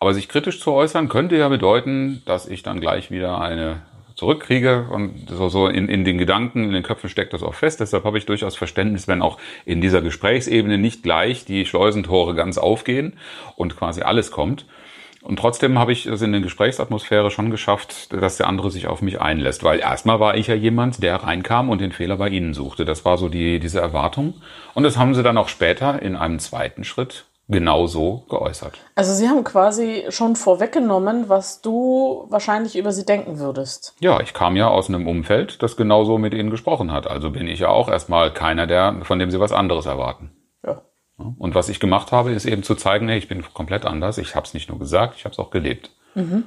Aber 0.00 0.12
sich 0.12 0.28
kritisch 0.28 0.58
zu 0.58 0.72
äußern 0.72 1.08
könnte 1.08 1.36
ja 1.36 1.48
bedeuten, 1.48 2.20
dass 2.26 2.48
ich 2.48 2.64
dann 2.64 2.80
gleich 2.80 3.12
wieder 3.12 3.40
eine 3.40 3.82
zurückkriege 4.16 4.88
und 4.90 5.30
so, 5.30 5.48
so 5.48 5.68
in, 5.68 5.88
in 5.88 6.04
den 6.04 6.18
Gedanken, 6.18 6.64
in 6.64 6.72
den 6.72 6.82
Köpfen 6.82 7.08
steckt 7.08 7.32
das 7.32 7.44
auch 7.44 7.54
fest. 7.54 7.78
Deshalb 7.78 8.02
habe 8.02 8.18
ich 8.18 8.26
durchaus 8.26 8.56
Verständnis, 8.56 9.06
wenn 9.06 9.22
auch 9.22 9.38
in 9.64 9.80
dieser 9.80 10.02
Gesprächsebene 10.02 10.78
nicht 10.78 11.04
gleich 11.04 11.44
die 11.44 11.64
Schleusentore 11.64 12.34
ganz 12.34 12.58
aufgehen 12.58 13.12
und 13.54 13.76
quasi 13.76 14.02
alles 14.02 14.32
kommt. 14.32 14.66
Und 15.22 15.38
trotzdem 15.38 15.78
habe 15.78 15.92
ich 15.92 16.06
es 16.06 16.22
in 16.22 16.32
der 16.32 16.40
Gesprächsatmosphäre 16.40 17.30
schon 17.30 17.50
geschafft, 17.50 18.12
dass 18.12 18.38
der 18.38 18.46
andere 18.46 18.70
sich 18.70 18.86
auf 18.86 19.02
mich 19.02 19.20
einlässt. 19.20 19.62
Weil 19.64 19.80
erstmal 19.80 20.18
war 20.18 20.36
ich 20.36 20.46
ja 20.46 20.54
jemand, 20.54 21.02
der 21.02 21.16
reinkam 21.16 21.68
und 21.68 21.80
den 21.80 21.92
Fehler 21.92 22.16
bei 22.16 22.28
ihnen 22.28 22.54
suchte. 22.54 22.84
Das 22.84 23.04
war 23.04 23.18
so 23.18 23.28
die, 23.28 23.60
diese 23.60 23.80
Erwartung. 23.80 24.34
Und 24.74 24.84
das 24.84 24.96
haben 24.96 25.14
sie 25.14 25.22
dann 25.22 25.36
auch 25.36 25.48
später 25.48 26.00
in 26.00 26.16
einem 26.16 26.38
zweiten 26.38 26.84
Schritt 26.84 27.26
genauso 27.50 28.24
geäußert. 28.30 28.78
Also 28.94 29.12
Sie 29.12 29.28
haben 29.28 29.44
quasi 29.44 30.04
schon 30.10 30.36
vorweggenommen, 30.36 31.28
was 31.28 31.60
du 31.60 32.26
wahrscheinlich 32.30 32.78
über 32.78 32.92
sie 32.92 33.04
denken 33.04 33.38
würdest. 33.38 33.94
Ja, 34.00 34.20
ich 34.20 34.32
kam 34.32 34.56
ja 34.56 34.68
aus 34.68 34.88
einem 34.88 35.08
Umfeld, 35.08 35.62
das 35.62 35.76
genauso 35.76 36.16
mit 36.16 36.32
ihnen 36.32 36.50
gesprochen 36.50 36.92
hat. 36.92 37.08
Also 37.08 37.30
bin 37.30 37.48
ich 37.48 37.60
ja 37.60 37.68
auch 37.68 37.88
erstmal 37.88 38.32
keiner, 38.32 38.66
der, 38.66 39.00
von 39.02 39.18
dem 39.18 39.30
sie 39.30 39.40
was 39.40 39.52
anderes 39.52 39.86
erwarten. 39.86 40.30
Und 41.38 41.54
was 41.54 41.68
ich 41.68 41.80
gemacht 41.80 42.12
habe, 42.12 42.32
ist 42.32 42.46
eben 42.46 42.62
zu 42.62 42.74
zeigen, 42.74 43.08
hey, 43.08 43.18
ich 43.18 43.28
bin 43.28 43.44
komplett 43.54 43.84
anders. 43.86 44.18
Ich 44.18 44.34
habe 44.34 44.46
es 44.46 44.54
nicht 44.54 44.68
nur 44.68 44.78
gesagt, 44.78 45.14
ich 45.16 45.24
habe 45.24 45.32
es 45.32 45.38
auch 45.38 45.50
gelebt. 45.50 45.90
Mhm. 46.14 46.44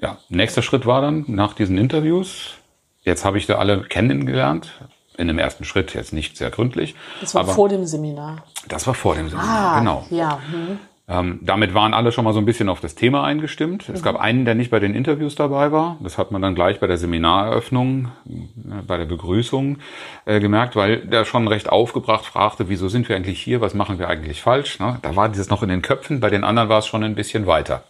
Ja, 0.00 0.18
nächster 0.28 0.62
Schritt 0.62 0.86
war 0.86 1.00
dann 1.00 1.24
nach 1.28 1.54
diesen 1.54 1.78
Interviews. 1.78 2.54
Jetzt 3.02 3.24
habe 3.24 3.38
ich 3.38 3.46
da 3.46 3.56
alle 3.58 3.82
kennengelernt. 3.84 4.70
In 5.16 5.28
dem 5.28 5.38
ersten 5.38 5.64
Schritt 5.64 5.94
jetzt 5.94 6.12
nicht 6.12 6.36
sehr 6.36 6.50
gründlich. 6.50 6.94
Das 7.20 7.34
war 7.34 7.44
vor 7.44 7.68
dem 7.68 7.86
Seminar. 7.86 8.44
das 8.68 8.86
war 8.88 8.94
vor 8.94 9.14
dem 9.14 9.28
Seminar, 9.28 9.74
Ah, 9.74 9.78
genau. 9.78 10.06
Ja. 10.10 10.40
Hm. 10.50 10.78
Ähm, 11.06 11.40
damit 11.42 11.74
waren 11.74 11.92
alle 11.92 12.12
schon 12.12 12.24
mal 12.24 12.32
so 12.32 12.38
ein 12.38 12.46
bisschen 12.46 12.70
auf 12.70 12.80
das 12.80 12.94
Thema 12.94 13.24
eingestimmt. 13.24 13.90
Es 13.90 14.02
gab 14.02 14.16
einen, 14.16 14.46
der 14.46 14.54
nicht 14.54 14.70
bei 14.70 14.80
den 14.80 14.94
Interviews 14.94 15.34
dabei 15.34 15.70
war. 15.70 15.98
Das 16.00 16.16
hat 16.16 16.30
man 16.30 16.40
dann 16.40 16.54
gleich 16.54 16.80
bei 16.80 16.86
der 16.86 16.96
Seminareröffnung, 16.96 18.08
äh, 18.26 18.82
bei 18.86 18.96
der 18.96 19.04
Begrüßung 19.04 19.78
äh, 20.24 20.40
gemerkt, 20.40 20.76
weil 20.76 21.06
der 21.06 21.26
schon 21.26 21.46
recht 21.46 21.68
aufgebracht 21.68 22.24
fragte, 22.24 22.70
wieso 22.70 22.88
sind 22.88 23.06
wir 23.10 23.16
eigentlich 23.16 23.42
hier, 23.42 23.60
was 23.60 23.74
machen 23.74 23.98
wir 23.98 24.08
eigentlich 24.08 24.40
falsch? 24.40 24.80
Ne? 24.80 24.98
Da 25.02 25.14
war 25.14 25.28
dieses 25.28 25.50
noch 25.50 25.62
in 25.62 25.68
den 25.68 25.82
Köpfen, 25.82 26.20
bei 26.20 26.30
den 26.30 26.42
anderen 26.42 26.70
war 26.70 26.78
es 26.78 26.86
schon 26.86 27.04
ein 27.04 27.14
bisschen 27.14 27.46
weiter. 27.46 27.84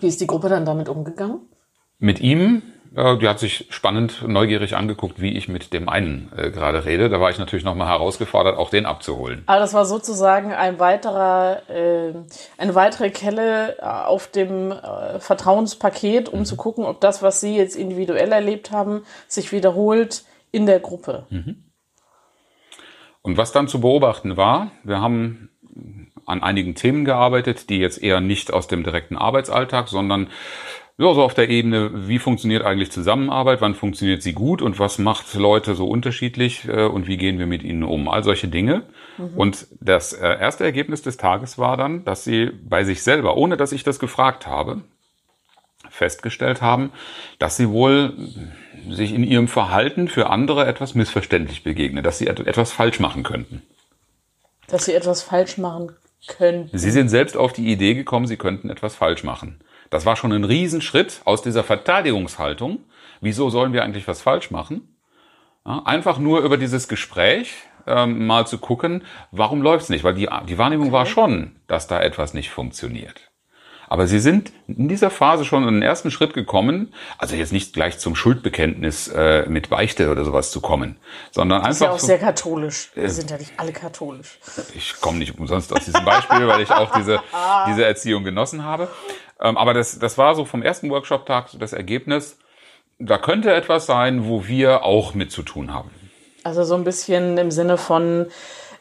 Wie 0.00 0.06
ist 0.06 0.20
die 0.22 0.26
Gruppe 0.26 0.48
dann 0.48 0.64
damit 0.64 0.88
umgegangen? 0.88 1.40
Mit 1.98 2.20
ihm, 2.20 2.62
die 2.90 3.28
hat 3.28 3.38
sich 3.38 3.66
spannend, 3.70 4.26
neugierig 4.26 4.74
angeguckt, 4.74 5.20
wie 5.20 5.36
ich 5.36 5.48
mit 5.48 5.72
dem 5.72 5.88
einen 5.88 6.32
äh, 6.36 6.50
gerade 6.50 6.84
rede. 6.84 7.08
Da 7.08 7.20
war 7.20 7.30
ich 7.30 7.38
natürlich 7.38 7.64
nochmal 7.64 7.88
herausgefordert, 7.88 8.56
auch 8.56 8.70
den 8.70 8.86
abzuholen. 8.86 9.42
Aber 9.46 9.60
das 9.60 9.74
war 9.74 9.84
sozusagen 9.84 10.52
ein 10.52 10.78
weiterer, 10.78 11.68
äh, 11.68 12.14
eine 12.56 12.74
weitere 12.74 13.10
Kelle 13.10 13.76
äh, 13.78 13.82
auf 13.82 14.28
dem 14.28 14.72
äh, 14.72 15.20
Vertrauenspaket, 15.20 16.28
um 16.28 16.44
zu 16.44 16.56
gucken, 16.56 16.84
ob 16.84 17.00
das, 17.00 17.22
was 17.22 17.40
Sie 17.40 17.56
jetzt 17.56 17.76
individuell 17.76 18.32
erlebt 18.32 18.70
haben, 18.70 19.02
sich 19.26 19.52
wiederholt 19.52 20.24
in 20.50 20.64
der 20.64 20.80
Gruppe. 20.80 21.26
Und 23.22 23.36
was 23.36 23.52
dann 23.52 23.68
zu 23.68 23.80
beobachten 23.80 24.38
war, 24.38 24.70
wir 24.82 25.00
haben 25.00 25.50
an 26.28 26.42
einigen 26.42 26.74
Themen 26.74 27.04
gearbeitet, 27.04 27.70
die 27.70 27.78
jetzt 27.78 28.02
eher 28.02 28.20
nicht 28.20 28.52
aus 28.52 28.68
dem 28.68 28.84
direkten 28.84 29.16
Arbeitsalltag, 29.16 29.88
sondern 29.88 30.28
ja, 30.98 31.14
so 31.14 31.22
auf 31.22 31.34
der 31.34 31.48
Ebene, 31.48 32.08
wie 32.08 32.18
funktioniert 32.18 32.64
eigentlich 32.64 32.90
Zusammenarbeit, 32.90 33.60
wann 33.60 33.74
funktioniert 33.76 34.22
sie 34.22 34.32
gut 34.32 34.60
und 34.62 34.78
was 34.80 34.98
macht 34.98 35.32
Leute 35.34 35.74
so 35.76 35.86
unterschiedlich 35.88 36.66
äh, 36.68 36.84
und 36.86 37.06
wie 37.06 37.16
gehen 37.16 37.38
wir 37.38 37.46
mit 37.46 37.62
ihnen 37.62 37.84
um. 37.84 38.08
All 38.08 38.24
solche 38.24 38.48
Dinge. 38.48 38.82
Und 39.36 39.66
das 39.80 40.12
äh, 40.12 40.26
erste 40.26 40.64
Ergebnis 40.64 41.02
des 41.02 41.16
Tages 41.16 41.56
war 41.58 41.76
dann, 41.76 42.04
dass 42.04 42.24
sie 42.24 42.50
bei 42.68 42.84
sich 42.84 43.02
selber, 43.02 43.36
ohne 43.36 43.56
dass 43.56 43.72
ich 43.72 43.84
das 43.84 43.98
gefragt 43.98 44.46
habe, 44.46 44.82
festgestellt 45.88 46.62
haben, 46.62 46.90
dass 47.38 47.56
sie 47.56 47.68
wohl 47.68 48.14
sich 48.90 49.12
in 49.14 49.24
ihrem 49.24 49.48
Verhalten 49.48 50.08
für 50.08 50.30
andere 50.30 50.66
etwas 50.66 50.94
missverständlich 50.94 51.62
begegnen, 51.64 52.02
dass 52.04 52.18
sie 52.18 52.26
et- 52.26 52.46
etwas 52.46 52.72
falsch 52.72 53.00
machen 53.00 53.22
könnten. 53.22 53.62
Dass 54.68 54.84
Sie 54.84 54.92
etwas 54.92 55.22
falsch 55.22 55.56
machen 55.58 55.92
können. 56.26 56.68
Sie 56.72 56.90
sind 56.90 57.08
selbst 57.08 57.36
auf 57.36 57.52
die 57.54 57.72
Idee 57.72 57.94
gekommen, 57.94 58.26
sie 58.26 58.36
könnten 58.36 58.68
etwas 58.68 58.94
falsch 58.94 59.24
machen. 59.24 59.60
Das 59.90 60.04
war 60.06 60.16
schon 60.16 60.32
ein 60.32 60.44
Riesenschritt 60.44 61.20
aus 61.24 61.42
dieser 61.42 61.64
Verteidigungshaltung. 61.64 62.80
Wieso 63.20 63.50
sollen 63.50 63.72
wir 63.72 63.82
eigentlich 63.84 64.06
was 64.08 64.22
falsch 64.22 64.50
machen? 64.50 64.96
Ja, 65.66 65.82
einfach 65.84 66.18
nur 66.18 66.40
über 66.40 66.56
dieses 66.56 66.88
Gespräch 66.88 67.54
ähm, 67.86 68.26
mal 68.26 68.46
zu 68.46 68.58
gucken, 68.58 69.02
warum 69.32 69.62
läuft's 69.62 69.88
nicht? 69.88 70.04
Weil 70.04 70.14
die, 70.14 70.28
die 70.48 70.58
Wahrnehmung 70.58 70.92
war 70.92 71.06
schon, 71.06 71.56
dass 71.66 71.86
da 71.86 72.00
etwas 72.00 72.34
nicht 72.34 72.50
funktioniert. 72.50 73.20
Aber 73.90 74.06
sie 74.06 74.18
sind 74.18 74.52
in 74.66 74.86
dieser 74.86 75.08
Phase 75.08 75.46
schon 75.46 75.66
in 75.66 75.72
den 75.76 75.82
ersten 75.82 76.10
Schritt 76.10 76.34
gekommen, 76.34 76.92
also 77.16 77.34
jetzt 77.36 77.52
nicht 77.54 77.72
gleich 77.72 77.98
zum 77.98 78.14
Schuldbekenntnis 78.14 79.08
äh, 79.08 79.46
mit 79.48 79.70
Beichte 79.70 80.10
oder 80.10 80.26
sowas 80.26 80.50
zu 80.50 80.60
kommen, 80.60 80.98
sondern 81.30 81.62
Das 81.62 81.76
ist 81.76 81.80
ja 81.80 81.86
einfach 81.86 81.96
auch 81.96 82.00
so- 82.00 82.06
sehr 82.06 82.18
katholisch. 82.18 82.90
Wir 82.94 83.08
sind 83.08 83.30
ja 83.30 83.38
nicht 83.38 83.52
alle 83.56 83.72
katholisch. 83.72 84.38
ich 84.74 85.00
komme 85.00 85.18
nicht 85.18 85.38
umsonst 85.38 85.72
aus 85.72 85.86
diesem 85.86 86.04
Beispiel, 86.04 86.46
weil 86.46 86.60
ich 86.60 86.70
auch 86.70 86.92
diese, 86.94 87.20
diese 87.68 87.86
Erziehung 87.86 88.24
genossen 88.24 88.62
habe. 88.62 88.88
Ähm, 89.40 89.56
aber 89.56 89.74
das, 89.74 89.98
das 89.98 90.18
war 90.18 90.34
so 90.34 90.44
vom 90.44 90.62
ersten 90.62 90.90
Workshop-Tag 90.90 91.48
so 91.48 91.58
das 91.58 91.72
Ergebnis. 91.72 92.38
Da 92.98 93.18
könnte 93.18 93.52
etwas 93.52 93.86
sein, 93.86 94.26
wo 94.28 94.46
wir 94.46 94.84
auch 94.84 95.14
mit 95.14 95.30
zu 95.30 95.42
tun 95.42 95.72
haben. 95.72 95.90
Also 96.44 96.64
so 96.64 96.74
ein 96.74 96.84
bisschen 96.84 97.38
im 97.38 97.50
Sinne 97.50 97.76
von 97.78 98.26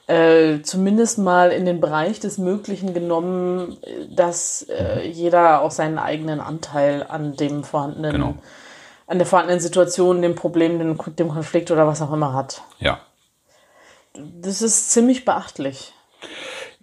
äh, 0.08 0.62
zumindest 0.62 1.20
mal 1.20 1.52
in 1.52 1.66
den 1.66 1.82
Bereich 1.82 2.20
des 2.20 2.38
Möglichen 2.38 2.94
genommen, 2.94 3.78
dass 4.10 4.64
äh, 4.70 5.06
jeder 5.08 5.62
auch 5.62 5.72
seinen 5.72 6.00
eigenen 6.00 6.40
Anteil 6.40 7.06
an 7.08 7.36
dem 7.36 7.64
vorhandenen, 7.64 8.12
Genau. 8.14 8.36
an 9.06 9.18
der 9.18 9.28
vorhandenen 9.28 9.60
Situation, 9.60 10.22
dem 10.22 10.36
Problem, 10.36 10.80
dem, 10.80 10.98
dem 11.18 11.28
Konflikt 11.30 11.72
oder 11.72 11.88
was 11.88 12.02
auch 12.02 12.14
immer 12.14 12.34
hat. 12.34 12.62
Ja. 12.80 13.02
Das 14.14 14.62
ist 14.62 14.92
ziemlich 14.92 15.26
beachtlich. 15.26 15.94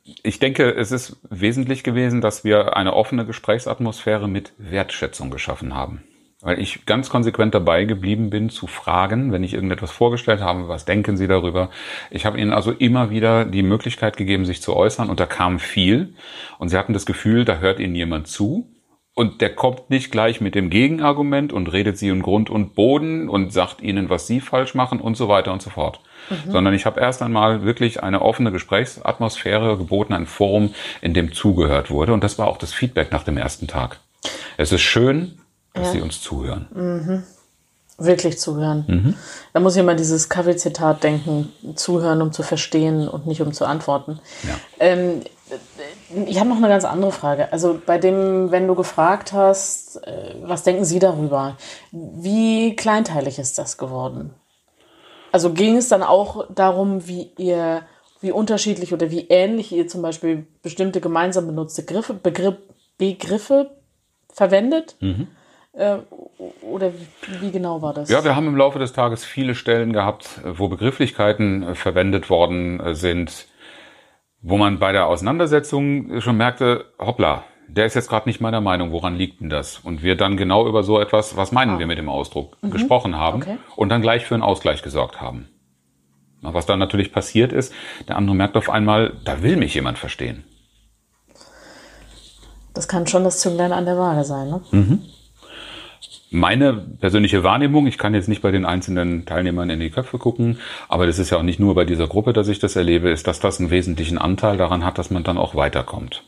Ich 0.05 0.39
denke, 0.39 0.71
es 0.71 0.93
ist 0.93 1.17
wesentlich 1.31 1.83
gewesen, 1.83 2.21
dass 2.21 2.45
wir 2.45 2.77
eine 2.77 2.93
offene 2.93 3.25
Gesprächsatmosphäre 3.25 4.29
mit 4.29 4.53
Wertschätzung 4.59 5.31
geschaffen 5.31 5.75
haben. 5.75 6.05
Weil 6.43 6.61
ich 6.61 6.85
ganz 6.85 7.09
konsequent 7.09 7.55
dabei 7.55 7.87
geblieben 7.87 8.29
bin, 8.29 8.51
zu 8.51 8.67
fragen, 8.67 9.33
wenn 9.33 9.43
ich 9.43 9.55
irgendetwas 9.55 9.91
vorgestellt 9.91 10.43
habe, 10.43 10.69
was 10.69 10.85
denken 10.85 11.17
Sie 11.17 11.27
darüber? 11.27 11.71
Ich 12.11 12.27
habe 12.27 12.39
Ihnen 12.39 12.53
also 12.53 12.71
immer 12.71 13.09
wieder 13.09 13.47
die 13.47 13.63
Möglichkeit 13.63 14.19
gegeben, 14.19 14.45
sich 14.45 14.61
zu 14.61 14.77
äußern 14.77 15.09
und 15.09 15.21
da 15.21 15.27
kam 15.27 15.59
viel. 15.59 16.13
Und 16.59 16.69
Sie 16.69 16.77
hatten 16.77 16.93
das 16.93 17.07
Gefühl, 17.07 17.47
da 17.47 17.61
hört 17.61 17.81
Ihnen 17.81 17.95
jemand 17.95 18.29
zu. 18.29 18.74
Und 19.17 19.41
der 19.41 19.55
kommt 19.55 19.91
nicht 19.91 20.11
gleich 20.11 20.41
mit 20.41 20.57
dem 20.57 20.71
Gegenargument 20.71 21.53
und 21.53 21.73
redet 21.73 21.97
sie 21.97 22.09
in 22.09 22.21
Grund 22.21 22.51
und 22.51 22.75
Boden 22.75 23.29
und 23.29 23.53
sagt 23.53 23.81
ihnen, 23.81 24.11
was 24.11 24.27
sie 24.27 24.41
falsch 24.41 24.75
machen 24.75 25.01
und 25.01 25.17
so 25.17 25.29
weiter 25.29 25.53
und 25.53 25.63
so 25.63 25.71
fort. 25.71 26.01
Sondern 26.49 26.75
ich 26.75 26.85
habe 26.85 27.01
erst 27.01 27.23
einmal 27.23 27.65
wirklich 27.65 28.03
eine 28.03 28.23
offene 28.23 28.51
Gesprächsatmosphäre 28.51 29.77
geboten, 29.77 30.15
ein 30.15 30.27
Forum, 30.27 30.75
in 31.01 31.15
dem 31.15 31.33
zugehört 31.33 31.91
wurde. 31.91 32.13
Und 32.13 32.25
das 32.25 32.39
war 32.39 32.49
auch 32.49 32.57
das 32.57 32.73
Feedback 32.73 33.13
nach 33.13 33.23
dem 33.23 33.37
ersten 33.37 33.69
Tag. 33.69 34.01
Es 34.57 34.73
ist 34.73 34.83
schön, 34.83 35.39
dass 35.75 35.89
Ja. 35.89 35.93
Sie 35.93 36.01
uns 36.01 36.21
zuhören. 36.21 37.25
Wirklich 37.99 38.39
zuhören. 38.41 39.17
Da 39.53 39.61
muss 39.61 39.77
ich 39.77 39.81
immer 39.81 39.95
dieses 39.95 40.29
Kaffeezitat 40.29 41.05
denken, 41.05 41.53
zuhören, 41.77 42.21
um 42.23 42.33
zu 42.33 42.43
verstehen 42.43 43.07
und 43.07 43.29
nicht 43.29 43.41
um 43.43 43.53
zu 43.53 43.65
antworten. 43.67 44.19
Ja. 44.43 44.57
Ähm, 44.81 45.21
ich 46.27 46.39
habe 46.39 46.49
noch 46.49 46.57
eine 46.57 46.69
ganz 46.69 46.85
andere 46.85 47.13
Frage. 47.13 47.53
Also 47.53 47.81
bei 47.85 47.99
dem, 47.99 48.51
wenn 48.51 48.67
du 48.67 48.75
gefragt 48.75 49.33
hast, 49.33 49.97
äh, 50.07 50.35
was 50.43 50.63
denken 50.63 50.85
Sie 50.85 50.99
darüber? 50.99 51.57
Wie 51.93 52.77
kleinteilig 52.77 53.39
ist 53.39 53.59
das 53.59 53.79
geworden? 53.79 54.35
Also 55.33 55.53
ging 55.53 55.77
es 55.77 55.89
dann 55.89 56.03
auch 56.03 56.47
darum, 56.55 57.09
wie 57.09 57.33
ihr, 57.39 57.83
wie 58.21 58.31
unterschiedlich 58.31 58.93
oder 58.93 59.11
wie 59.11 59.27
ähnlich 59.29 59.73
ihr 59.73 59.89
zum 59.89 60.01
Beispiel 60.01 60.47
bestimmte 60.63 61.01
gemeinsam 61.01 61.47
benutzte 61.47 61.85
Griffe, 61.85 62.15
Begriff, 62.15 62.57
Begriffe 62.99 63.71
verwendet? 64.33 64.97
Äh, 65.73 65.99
oder 66.63 66.93
wie, 67.41 67.51
genau 67.51 67.83
war 67.83 67.93
das? 67.95 68.09
Ja, 68.09 68.23
wir 68.23 68.37
haben 68.37 68.47
im 68.47 68.57
Laufe 68.57 68.79
des 68.79 68.93
Tages 68.93 69.25
viele 69.25 69.57
Stellen 69.57 69.93
gehabt, 69.93 70.41
wo 70.45 70.69
Begrifflichkeiten 70.69 71.63
äh, 71.65 71.75
verwendet 71.75 72.31
worden 72.31 72.95
sind, 72.95 73.47
wo 74.47 74.59
man 74.59 74.79
bei 74.79 74.93
der 74.93 75.07
Auseinandersetzung 75.07 76.21
schon 76.21 76.37
merkte, 76.37 76.85
hoppla, 76.99 77.45
der 77.67 77.87
ist 77.87 77.95
jetzt 77.95 78.11
gerade 78.11 78.29
nicht 78.29 78.43
meiner 78.43 78.61
Meinung, 78.61 78.93
woran 78.93 79.17
liegt 79.17 79.41
denn 79.41 79.49
das? 79.49 79.79
Und 79.79 80.03
wir 80.03 80.17
dann 80.17 80.37
genau 80.37 80.69
über 80.69 80.83
so 80.83 81.01
etwas, 81.01 81.35
was 81.39 81.51
meinen 81.51 81.79
wir 81.79 81.87
mit 81.87 81.97
dem 81.97 82.11
Ausdruck, 82.11 82.59
gesprochen 82.61 83.17
haben 83.17 83.39
Okay. 83.43 83.57
und 83.75 83.89
dann 83.89 84.03
gleich 84.03 84.27
für 84.27 84.35
einen 84.35 84.43
Ausgleich 84.43 84.83
gesorgt 84.83 85.21
haben. 85.21 85.49
Was 86.43 86.67
dann 86.67 86.79
natürlich 86.79 87.11
passiert 87.11 87.55
ist, 87.55 87.73
der 88.07 88.17
andere 88.17 88.37
merkt 88.37 88.59
auf 88.59 88.69
einmal, 88.69 89.15
da 89.25 89.43
will 89.43 89.57
mich 89.57 89.75
jemand 89.75 89.97
verstehen. 89.97 90.45
Das 92.75 92.87
kann 92.87 93.07
schon 93.07 93.25
das 93.25 93.41
Zünglein 93.41 93.73
an 93.73 93.87
der 93.87 93.97
Waage 93.97 94.25
sein, 94.25 94.51
ne? 94.51 94.61
Meine 96.35 96.73
persönliche 96.73 97.45
Wahrnehmung, 97.45 97.87
ich 97.87 97.97
kann 97.97 98.13
jetzt 98.13 98.27
nicht 98.27 98.43
bei 98.43 98.51
den 98.51 98.65
einzelnen 98.65 99.25
Teilnehmern 99.25 99.71
in 99.71 99.79
die 99.79 99.91
Köpfe 99.91 100.19
gucken, 100.19 100.59
aber 100.89 101.07
das 101.07 101.21
ist 101.21 101.31
ja 101.31 101.39
auch 101.39 101.45
nicht 101.45 101.61
nur 101.61 101.77
bei 101.77 101.85
dieser 101.85 102.09
Gruppe, 102.09 102.33
dass 102.33 102.49
ich 102.49 102.59
das 102.59 102.75
erlebe, 102.75 103.09
ist, 103.09 103.29
dass 103.29 103.39
das 103.39 103.61
einen 103.61 103.71
wesentlichen 103.71 104.19
Anteil 104.19 104.57
daran 104.57 104.85
hat, 104.85 104.99
dass 104.99 105.13
man 105.13 105.23
dann 105.23 105.39
auch 105.39 105.55
weiterkommt. 105.55 106.25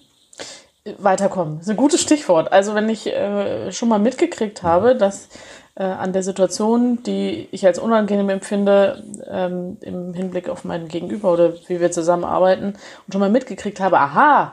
weiterkommen. 0.99 1.57
Das 1.57 1.67
ist 1.67 1.71
ein 1.71 1.77
gutes 1.77 2.01
Stichwort. 2.01 2.53
Also 2.53 2.77
wenn 2.77 2.89
ich 2.89 3.09
äh, 3.09 3.73
schon 3.73 3.89
mal 3.89 3.99
mitgekriegt 3.99 4.63
habe, 4.63 4.95
dass 4.95 5.29
äh, 5.75 5.83
an 5.83 6.13
der 6.13 6.23
Situation, 6.23 7.03
die 7.03 7.49
ich 7.51 7.67
als 7.67 7.81
unangenehm 7.81 8.29
empfinde, 8.29 9.03
ähm, 9.29 9.77
im 9.81 10.15
Hinblick 10.15 10.49
auf 10.49 10.63
meinen 10.63 10.87
Gegenüber 10.87 11.33
oder 11.33 11.55
wie 11.67 11.81
wir 11.81 11.91
zusammenarbeiten, 11.91 12.75
und 13.07 13.13
schon 13.13 13.21
mal 13.21 13.29
mitgekriegt 13.29 13.81
habe, 13.81 13.99
aha, 13.99 14.53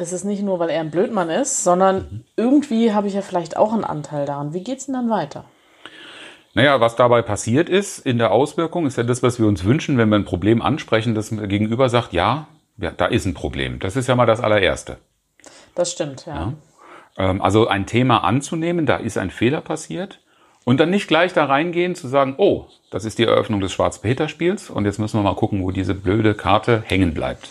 das 0.00 0.14
ist 0.14 0.24
nicht 0.24 0.42
nur, 0.42 0.58
weil 0.58 0.70
er 0.70 0.80
ein 0.80 0.90
Blödmann 0.90 1.28
ist, 1.28 1.62
sondern 1.62 1.96
mhm. 1.96 2.24
irgendwie 2.36 2.92
habe 2.92 3.06
ich 3.06 3.14
ja 3.14 3.20
vielleicht 3.20 3.58
auch 3.58 3.72
einen 3.74 3.84
Anteil 3.84 4.24
daran. 4.24 4.54
Wie 4.54 4.64
geht's 4.64 4.86
denn 4.86 4.94
dann 4.94 5.10
weiter? 5.10 5.44
Naja, 6.54 6.80
was 6.80 6.96
dabei 6.96 7.20
passiert 7.22 7.68
ist 7.68 7.98
in 7.98 8.16
der 8.16 8.32
Auswirkung, 8.32 8.86
ist 8.86 8.96
ja 8.96 9.04
das, 9.04 9.22
was 9.22 9.38
wir 9.38 9.46
uns 9.46 9.64
wünschen, 9.64 9.98
wenn 9.98 10.08
wir 10.08 10.16
ein 10.16 10.24
Problem 10.24 10.62
ansprechen, 10.62 11.14
das 11.14 11.30
Gegenüber 11.30 11.90
sagt, 11.90 12.12
ja, 12.12 12.48
ja 12.78 12.90
da 12.90 13.06
ist 13.06 13.26
ein 13.26 13.34
Problem. 13.34 13.78
Das 13.78 13.94
ist 13.94 14.08
ja 14.08 14.16
mal 14.16 14.26
das 14.26 14.40
allererste. 14.40 14.96
Das 15.74 15.92
stimmt, 15.92 16.24
ja. 16.26 16.34
ja. 16.34 16.52
Ähm, 17.18 17.42
also 17.42 17.68
ein 17.68 17.86
Thema 17.86 18.24
anzunehmen, 18.24 18.86
da 18.86 18.96
ist 18.96 19.18
ein 19.18 19.30
Fehler 19.30 19.60
passiert 19.60 20.20
und 20.64 20.80
dann 20.80 20.90
nicht 20.90 21.08
gleich 21.08 21.34
da 21.34 21.44
reingehen 21.44 21.94
zu 21.94 22.08
sagen, 22.08 22.34
oh, 22.38 22.64
das 22.90 23.04
ist 23.04 23.18
die 23.18 23.24
Eröffnung 23.24 23.60
des 23.60 23.72
Schwarz-Peter-Spiels 23.72 24.70
und 24.70 24.86
jetzt 24.86 24.98
müssen 24.98 25.18
wir 25.18 25.22
mal 25.22 25.36
gucken, 25.36 25.62
wo 25.62 25.70
diese 25.70 25.94
blöde 25.94 26.34
Karte 26.34 26.82
hängen 26.86 27.12
bleibt. 27.12 27.50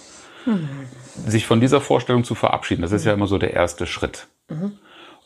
Mhm. 0.50 1.30
Sich 1.30 1.46
von 1.46 1.60
dieser 1.60 1.82
Vorstellung 1.82 2.24
zu 2.24 2.36
verabschieden, 2.36 2.82
das 2.82 2.92
ist 2.92 3.06
ja 3.06 3.14
immer 3.14 3.28
so 3.28 3.38
der 3.38 3.54
erste 3.54 3.86
Schritt. 3.86 4.28
Mhm. 4.50 4.74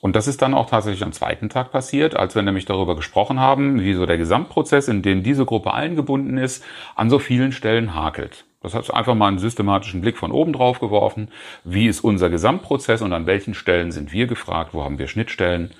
Und 0.02 0.18
das 0.18 0.28
ist 0.28 0.42
dann 0.42 0.54
auch 0.54 0.70
tatsächlich 0.70 1.04
am 1.04 1.14
zweiten 1.14 1.48
Tag 1.48 1.72
passiert, 1.72 2.18
als 2.18 2.36
wir 2.36 2.42
nämlich 2.42 2.66
darüber 2.66 2.96
gesprochen 2.96 3.40
haben, 3.40 3.80
wie 3.80 3.94
so 3.94 4.06
der 4.06 4.18
Gesamtprozess, 4.18 4.90
in 4.90 5.02
den 5.02 5.24
diese 5.24 5.46
Gruppe 5.46 5.74
eingebunden 5.74 6.38
ist, 6.38 6.62
an 6.96 7.10
so 7.10 7.20
vielen 7.20 7.54
Stellen 7.54 7.96
hakelt. 7.96 8.44
Das 8.62 8.74
hat 8.74 8.94
einfach 8.94 9.16
mal 9.16 9.30
einen 9.30 9.40
systematischen 9.40 10.02
Blick 10.02 10.18
von 10.18 10.32
oben 10.32 10.52
drauf 10.52 10.80
geworfen. 10.80 11.30
Wie 11.64 11.88
ist 11.88 12.02
unser 12.02 12.30
Gesamtprozess 12.30 13.02
und 13.02 13.14
an 13.14 13.28
welchen 13.28 13.54
Stellen 13.54 13.94
sind 13.94 14.12
wir 14.12 14.28
gefragt? 14.28 14.74
Wo 14.74 14.84
haben 14.84 15.00
wir 15.00 15.08
Schnittstellen? 15.08 15.72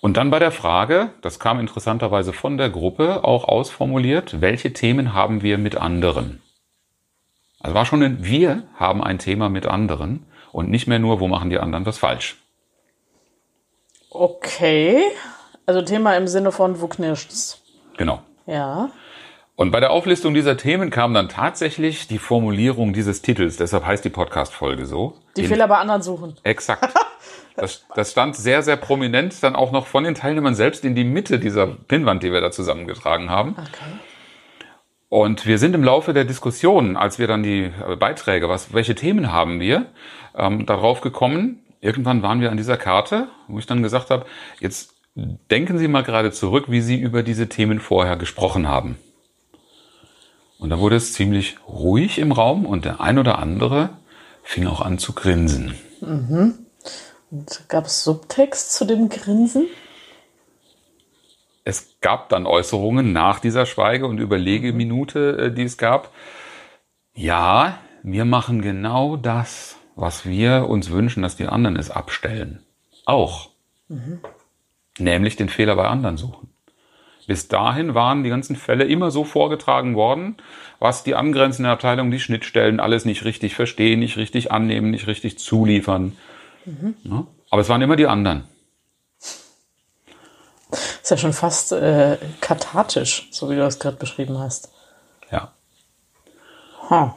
Und 0.00 0.16
dann 0.16 0.30
bei 0.30 0.40
der 0.40 0.52
Frage, 0.52 1.10
das 1.22 1.38
kam 1.38 1.60
interessanterweise 1.60 2.32
von 2.32 2.58
der 2.58 2.70
Gruppe 2.70 3.22
auch 3.22 3.44
ausformuliert, 3.44 4.40
welche 4.40 4.72
Themen 4.72 5.14
haben 5.14 5.42
wir 5.42 5.56
mit 5.56 5.76
anderen? 5.76 6.40
Also 7.60 7.74
war 7.74 7.86
schon 7.86 8.02
ein 8.02 8.24
Wir 8.24 8.64
haben 8.74 9.02
ein 9.02 9.18
Thema 9.18 9.48
mit 9.48 9.66
anderen 9.66 10.26
und 10.52 10.70
nicht 10.70 10.86
mehr 10.86 10.98
nur, 10.98 11.20
wo 11.20 11.28
machen 11.28 11.50
die 11.50 11.58
anderen 11.58 11.86
was 11.86 11.98
falsch. 11.98 12.36
Okay. 14.10 15.02
Also 15.66 15.82
Thema 15.82 16.16
im 16.16 16.28
Sinne 16.28 16.52
von, 16.52 16.80
wo 16.80 16.86
knirscht's? 16.86 17.62
Genau. 17.96 18.22
Ja. 18.46 18.90
Und 19.56 19.70
bei 19.70 19.80
der 19.80 19.90
Auflistung 19.90 20.34
dieser 20.34 20.56
Themen 20.56 20.90
kam 20.90 21.14
dann 21.14 21.28
tatsächlich 21.28 22.06
die 22.08 22.18
Formulierung 22.18 22.92
dieses 22.92 23.22
Titels, 23.22 23.56
deshalb 23.56 23.86
heißt 23.86 24.04
die 24.04 24.10
Podcast-Folge 24.10 24.84
so. 24.84 25.14
Die 25.36 25.44
Fehler 25.44 25.66
bei 25.66 25.78
anderen 25.78 26.02
suchen. 26.02 26.36
Exakt. 26.42 26.94
Das, 27.58 27.86
das 27.94 28.10
stand 28.10 28.36
sehr, 28.36 28.60
sehr 28.60 28.76
prominent 28.76 29.42
dann 29.42 29.56
auch 29.56 29.72
noch 29.72 29.86
von 29.86 30.04
den 30.04 30.14
Teilnehmern 30.14 30.54
selbst 30.54 30.84
in 30.84 30.94
die 30.94 31.04
Mitte 31.04 31.38
dieser 31.38 31.66
Pinnwand, 31.66 32.22
die 32.22 32.30
wir 32.30 32.42
da 32.42 32.50
zusammengetragen 32.50 33.30
haben. 33.30 33.56
Okay. 33.58 33.98
Und 35.08 35.46
wir 35.46 35.58
sind 35.58 35.74
im 35.74 35.84
Laufe 35.84 36.12
der 36.12 36.24
Diskussion, 36.24 36.96
als 36.96 37.18
wir 37.18 37.26
dann 37.26 37.42
die 37.42 37.70
äh, 37.88 37.96
Beiträge, 37.96 38.48
was, 38.48 38.72
welche 38.72 38.94
Themen 38.94 39.30
haben 39.30 39.60
wir, 39.60 39.86
ähm, 40.34 40.66
darauf 40.66 41.00
gekommen. 41.00 41.60
Irgendwann 41.80 42.22
waren 42.22 42.40
wir 42.40 42.50
an 42.50 42.56
dieser 42.56 42.76
Karte, 42.76 43.28
wo 43.46 43.58
ich 43.58 43.66
dann 43.66 43.82
gesagt 43.82 44.10
habe, 44.10 44.26
jetzt 44.60 44.94
denken 45.14 45.78
Sie 45.78 45.88
mal 45.88 46.02
gerade 46.02 46.32
zurück, 46.32 46.64
wie 46.68 46.80
Sie 46.80 46.96
über 46.96 47.22
diese 47.22 47.48
Themen 47.48 47.80
vorher 47.80 48.16
gesprochen 48.16 48.68
haben. 48.68 48.98
Und 50.58 50.70
da 50.70 50.78
wurde 50.78 50.96
es 50.96 51.12
ziemlich 51.12 51.56
ruhig 51.68 52.18
im 52.18 52.32
Raum 52.32 52.66
und 52.66 52.84
der 52.84 53.00
ein 53.00 53.18
oder 53.18 53.38
andere 53.38 53.90
fing 54.42 54.66
auch 54.66 54.80
an 54.80 54.98
zu 54.98 55.12
grinsen. 55.12 55.74
Mhm. 56.00 56.54
Und 57.30 57.64
gab 57.68 57.86
es 57.86 58.04
Subtext 58.04 58.72
zu 58.72 58.84
dem 58.84 59.08
Grinsen? 59.08 59.66
Es 61.66 61.98
gab 62.00 62.28
dann 62.28 62.46
Äußerungen 62.46 63.12
nach 63.12 63.40
dieser 63.40 63.66
Schweige- 63.66 64.06
und 64.06 64.18
Überlegeminute, 64.18 65.36
äh, 65.36 65.52
die 65.52 65.64
es 65.64 65.76
gab. 65.76 66.12
Ja, 67.12 67.78
wir 68.04 68.24
machen 68.24 68.62
genau 68.62 69.16
das, 69.16 69.76
was 69.96 70.24
wir 70.24 70.68
uns 70.68 70.92
wünschen, 70.92 71.24
dass 71.24 71.34
die 71.34 71.48
anderen 71.48 71.74
es 71.74 71.90
abstellen. 71.90 72.60
Auch. 73.04 73.50
Mhm. 73.88 74.20
Nämlich 75.00 75.34
den 75.34 75.48
Fehler 75.48 75.74
bei 75.74 75.88
anderen 75.88 76.16
suchen. 76.16 76.50
Bis 77.26 77.48
dahin 77.48 77.96
waren 77.96 78.22
die 78.22 78.30
ganzen 78.30 78.54
Fälle 78.54 78.84
immer 78.84 79.10
so 79.10 79.24
vorgetragen 79.24 79.96
worden, 79.96 80.36
was 80.78 81.02
die 81.02 81.16
angrenzenden 81.16 81.72
Abteilungen, 81.72 82.12
die 82.12 82.20
Schnittstellen, 82.20 82.78
alles 82.78 83.04
nicht 83.04 83.24
richtig 83.24 83.56
verstehen, 83.56 83.98
nicht 83.98 84.18
richtig 84.18 84.52
annehmen, 84.52 84.92
nicht 84.92 85.08
richtig 85.08 85.40
zuliefern. 85.40 86.16
Mhm. 86.64 86.94
Ja, 87.02 87.26
aber 87.50 87.62
es 87.62 87.68
waren 87.68 87.82
immer 87.82 87.96
die 87.96 88.06
anderen. 88.06 88.44
Ist 91.06 91.10
ja 91.10 91.18
schon 91.18 91.32
fast 91.32 91.70
äh, 91.70 92.18
kathartisch, 92.40 93.28
so 93.30 93.48
wie 93.48 93.54
du 93.54 93.60
das 93.60 93.78
gerade 93.78 93.96
beschrieben 93.96 94.40
hast. 94.40 94.72
Ja. 95.30 95.52
Huh. 96.90 97.10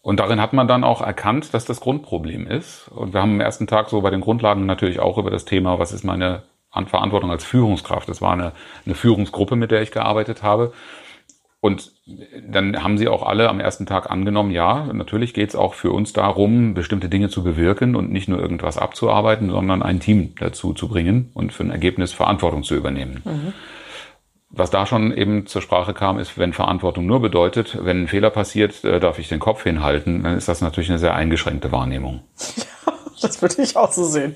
Und 0.00 0.20
darin 0.20 0.40
hat 0.40 0.54
man 0.54 0.66
dann 0.66 0.82
auch 0.82 1.02
erkannt, 1.02 1.52
dass 1.52 1.66
das 1.66 1.80
Grundproblem 1.80 2.46
ist. 2.46 2.88
Und 2.88 3.12
wir 3.12 3.20
haben 3.20 3.32
am 3.32 3.40
ersten 3.42 3.66
Tag 3.66 3.90
so 3.90 4.00
bei 4.00 4.08
den 4.08 4.22
Grundlagen 4.22 4.64
natürlich 4.64 5.00
auch 5.00 5.18
über 5.18 5.30
das 5.30 5.44
Thema, 5.44 5.78
was 5.78 5.92
ist 5.92 6.02
meine 6.02 6.44
an 6.70 6.86
Verantwortung 6.86 7.30
als 7.30 7.44
Führungskraft. 7.44 8.08
Das 8.08 8.22
war 8.22 8.32
eine, 8.32 8.52
eine 8.86 8.94
Führungsgruppe, 8.94 9.54
mit 9.54 9.70
der 9.70 9.82
ich 9.82 9.90
gearbeitet 9.90 10.42
habe. 10.42 10.72
Und 11.60 11.92
dann 12.48 12.82
haben 12.82 12.96
sie 12.96 13.06
auch 13.08 13.22
alle 13.22 13.50
am 13.50 13.60
ersten 13.60 13.84
Tag 13.84 14.10
angenommen, 14.10 14.50
ja, 14.50 14.90
natürlich 14.94 15.34
geht 15.34 15.50
es 15.50 15.56
auch 15.56 15.74
für 15.74 15.92
uns 15.92 16.14
darum, 16.14 16.72
bestimmte 16.72 17.10
Dinge 17.10 17.28
zu 17.28 17.42
bewirken 17.42 17.96
und 17.96 18.10
nicht 18.10 18.28
nur 18.28 18.40
irgendwas 18.40 18.78
abzuarbeiten, 18.78 19.50
sondern 19.50 19.82
ein 19.82 20.00
Team 20.00 20.34
dazu 20.38 20.72
zu 20.72 20.88
bringen 20.88 21.30
und 21.34 21.52
für 21.52 21.62
ein 21.62 21.70
Ergebnis 21.70 22.14
Verantwortung 22.14 22.62
zu 22.62 22.74
übernehmen. 22.74 23.22
Mhm. 23.26 23.52
Was 24.48 24.70
da 24.70 24.86
schon 24.86 25.12
eben 25.12 25.46
zur 25.46 25.60
Sprache 25.60 25.92
kam, 25.92 26.18
ist, 26.18 26.38
wenn 26.38 26.54
Verantwortung 26.54 27.06
nur 27.06 27.20
bedeutet, 27.20 27.78
wenn 27.84 28.04
ein 28.04 28.08
Fehler 28.08 28.30
passiert, 28.30 28.82
äh, 28.82 28.98
darf 28.98 29.18
ich 29.18 29.28
den 29.28 29.38
Kopf 29.38 29.62
hinhalten, 29.62 30.22
dann 30.24 30.36
ist 30.36 30.48
das 30.48 30.62
natürlich 30.62 30.88
eine 30.88 30.98
sehr 30.98 31.14
eingeschränkte 31.14 31.70
Wahrnehmung. 31.70 32.22
Ja, 32.56 32.94
das 33.20 33.42
würde 33.42 33.62
ich 33.62 33.76
auch 33.76 33.92
so 33.92 34.04
sehen. 34.04 34.34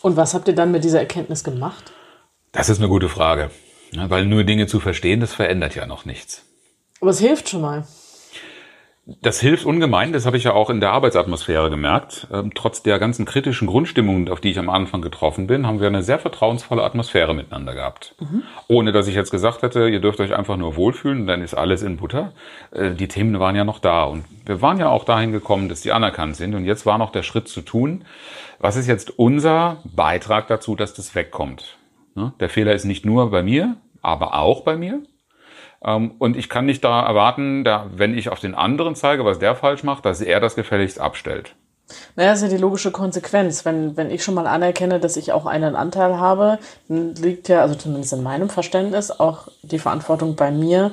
Und 0.00 0.16
was 0.16 0.34
habt 0.34 0.48
ihr 0.48 0.54
dann 0.54 0.70
mit 0.70 0.84
dieser 0.84 1.00
Erkenntnis 1.00 1.42
gemacht? 1.42 1.92
Das 2.52 2.68
ist 2.68 2.78
eine 2.78 2.88
gute 2.88 3.08
Frage. 3.08 3.50
Weil 3.94 4.26
nur 4.26 4.44
Dinge 4.44 4.66
zu 4.66 4.80
verstehen, 4.80 5.20
das 5.20 5.34
verändert 5.34 5.74
ja 5.74 5.86
noch 5.86 6.04
nichts. 6.04 6.44
Aber 7.00 7.10
es 7.10 7.20
hilft 7.20 7.48
schon 7.48 7.62
mal. 7.62 7.84
Das 9.20 9.40
hilft 9.40 9.66
ungemein, 9.66 10.12
das 10.12 10.26
habe 10.26 10.36
ich 10.36 10.44
ja 10.44 10.52
auch 10.52 10.70
in 10.70 10.78
der 10.78 10.92
Arbeitsatmosphäre 10.92 11.70
gemerkt. 11.70 12.28
Ähm, 12.32 12.52
trotz 12.54 12.84
der 12.84 13.00
ganzen 13.00 13.24
kritischen 13.24 13.66
Grundstimmung, 13.66 14.28
auf 14.28 14.40
die 14.40 14.52
ich 14.52 14.60
am 14.60 14.70
Anfang 14.70 15.02
getroffen 15.02 15.48
bin, 15.48 15.66
haben 15.66 15.80
wir 15.80 15.88
eine 15.88 16.04
sehr 16.04 16.20
vertrauensvolle 16.20 16.84
Atmosphäre 16.84 17.34
miteinander 17.34 17.74
gehabt. 17.74 18.14
Mhm. 18.20 18.44
Ohne 18.68 18.92
dass 18.92 19.08
ich 19.08 19.16
jetzt 19.16 19.32
gesagt 19.32 19.62
hätte, 19.62 19.88
ihr 19.88 19.98
dürft 19.98 20.20
euch 20.20 20.32
einfach 20.32 20.56
nur 20.56 20.76
wohlfühlen, 20.76 21.26
dann 21.26 21.42
ist 21.42 21.54
alles 21.54 21.82
in 21.82 21.96
Butter. 21.96 22.32
Äh, 22.70 22.92
die 22.92 23.08
Themen 23.08 23.40
waren 23.40 23.56
ja 23.56 23.64
noch 23.64 23.80
da 23.80 24.04
und 24.04 24.24
wir 24.46 24.62
waren 24.62 24.78
ja 24.78 24.88
auch 24.88 25.04
dahin 25.04 25.32
gekommen, 25.32 25.68
dass 25.68 25.80
die 25.80 25.90
anerkannt 25.90 26.36
sind 26.36 26.54
und 26.54 26.64
jetzt 26.64 26.86
war 26.86 26.96
noch 26.96 27.10
der 27.10 27.24
Schritt 27.24 27.48
zu 27.48 27.62
tun, 27.62 28.04
was 28.60 28.76
ist 28.76 28.86
jetzt 28.86 29.18
unser 29.18 29.78
Beitrag 29.82 30.46
dazu, 30.46 30.76
dass 30.76 30.94
das 30.94 31.16
wegkommt? 31.16 31.76
Ne? 32.14 32.32
Der 32.40 32.48
Fehler 32.48 32.74
ist 32.74 32.84
nicht 32.84 33.04
nur 33.04 33.30
bei 33.30 33.42
mir, 33.42 33.76
aber 34.00 34.34
auch 34.34 34.62
bei 34.62 34.76
mir. 34.76 35.02
Ähm, 35.84 36.12
und 36.18 36.36
ich 36.36 36.48
kann 36.48 36.66
nicht 36.66 36.84
da 36.84 37.04
erwarten, 37.04 37.64
da, 37.64 37.90
wenn 37.94 38.16
ich 38.16 38.28
auf 38.28 38.40
den 38.40 38.54
anderen 38.54 38.94
zeige, 38.94 39.24
was 39.24 39.38
der 39.38 39.54
falsch 39.54 39.82
macht, 39.82 40.04
dass 40.04 40.20
er 40.20 40.40
das 40.40 40.54
gefälligst 40.54 41.00
abstellt. 41.00 41.54
Naja, 42.16 42.30
das 42.30 42.42
ist 42.42 42.50
ja 42.50 42.56
die 42.56 42.62
logische 42.62 42.90
Konsequenz. 42.90 43.64
Wenn, 43.64 43.96
wenn 43.96 44.10
ich 44.10 44.22
schon 44.22 44.34
mal 44.34 44.46
anerkenne, 44.46 45.00
dass 45.00 45.16
ich 45.16 45.32
auch 45.32 45.46
einen 45.46 45.74
Anteil 45.74 46.18
habe, 46.18 46.58
dann 46.88 47.14
liegt 47.16 47.48
ja, 47.48 47.60
also 47.60 47.74
zumindest 47.74 48.12
in 48.12 48.22
meinem 48.22 48.48
Verständnis, 48.48 49.10
auch 49.10 49.48
die 49.62 49.78
Verantwortung 49.78 50.36
bei 50.36 50.50
mir, 50.50 50.92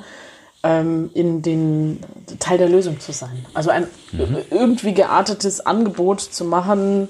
ähm, 0.64 1.10
in 1.14 1.42
den 1.42 2.00
Teil 2.40 2.58
der 2.58 2.70
Lösung 2.70 3.00
zu 3.00 3.12
sein. 3.12 3.46
Also 3.54 3.70
ein 3.70 3.88
mhm. 4.12 4.40
irgendwie 4.50 4.94
geartetes 4.94 5.66
Angebot 5.66 6.20
zu 6.20 6.44
machen, 6.44 7.08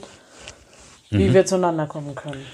wie 1.09 1.29
mhm. 1.29 1.33
wir 1.33 1.45
zueinander 1.45 1.87
kommen 1.87 2.13
können. 2.13 2.45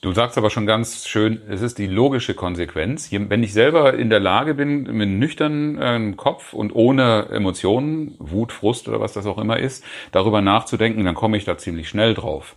Du 0.00 0.12
sagst 0.12 0.38
aber 0.38 0.48
schon 0.48 0.64
ganz 0.64 1.08
schön, 1.08 1.42
es 1.48 1.60
ist 1.60 1.76
die 1.76 1.88
logische 1.88 2.34
Konsequenz. 2.34 3.10
Wenn 3.10 3.42
ich 3.42 3.52
selber 3.52 3.94
in 3.94 4.10
der 4.10 4.20
Lage 4.20 4.54
bin, 4.54 4.84
mit 4.84 5.08
nüchternen 5.08 6.12
äh, 6.12 6.14
Kopf 6.14 6.52
und 6.52 6.72
ohne 6.72 7.26
Emotionen, 7.32 8.14
Wut, 8.20 8.52
Frust 8.52 8.86
oder 8.86 9.00
was 9.00 9.14
das 9.14 9.26
auch 9.26 9.38
immer 9.38 9.58
ist, 9.58 9.82
darüber 10.12 10.40
nachzudenken, 10.40 11.04
dann 11.04 11.16
komme 11.16 11.36
ich 11.36 11.44
da 11.44 11.58
ziemlich 11.58 11.88
schnell 11.88 12.14
drauf. 12.14 12.54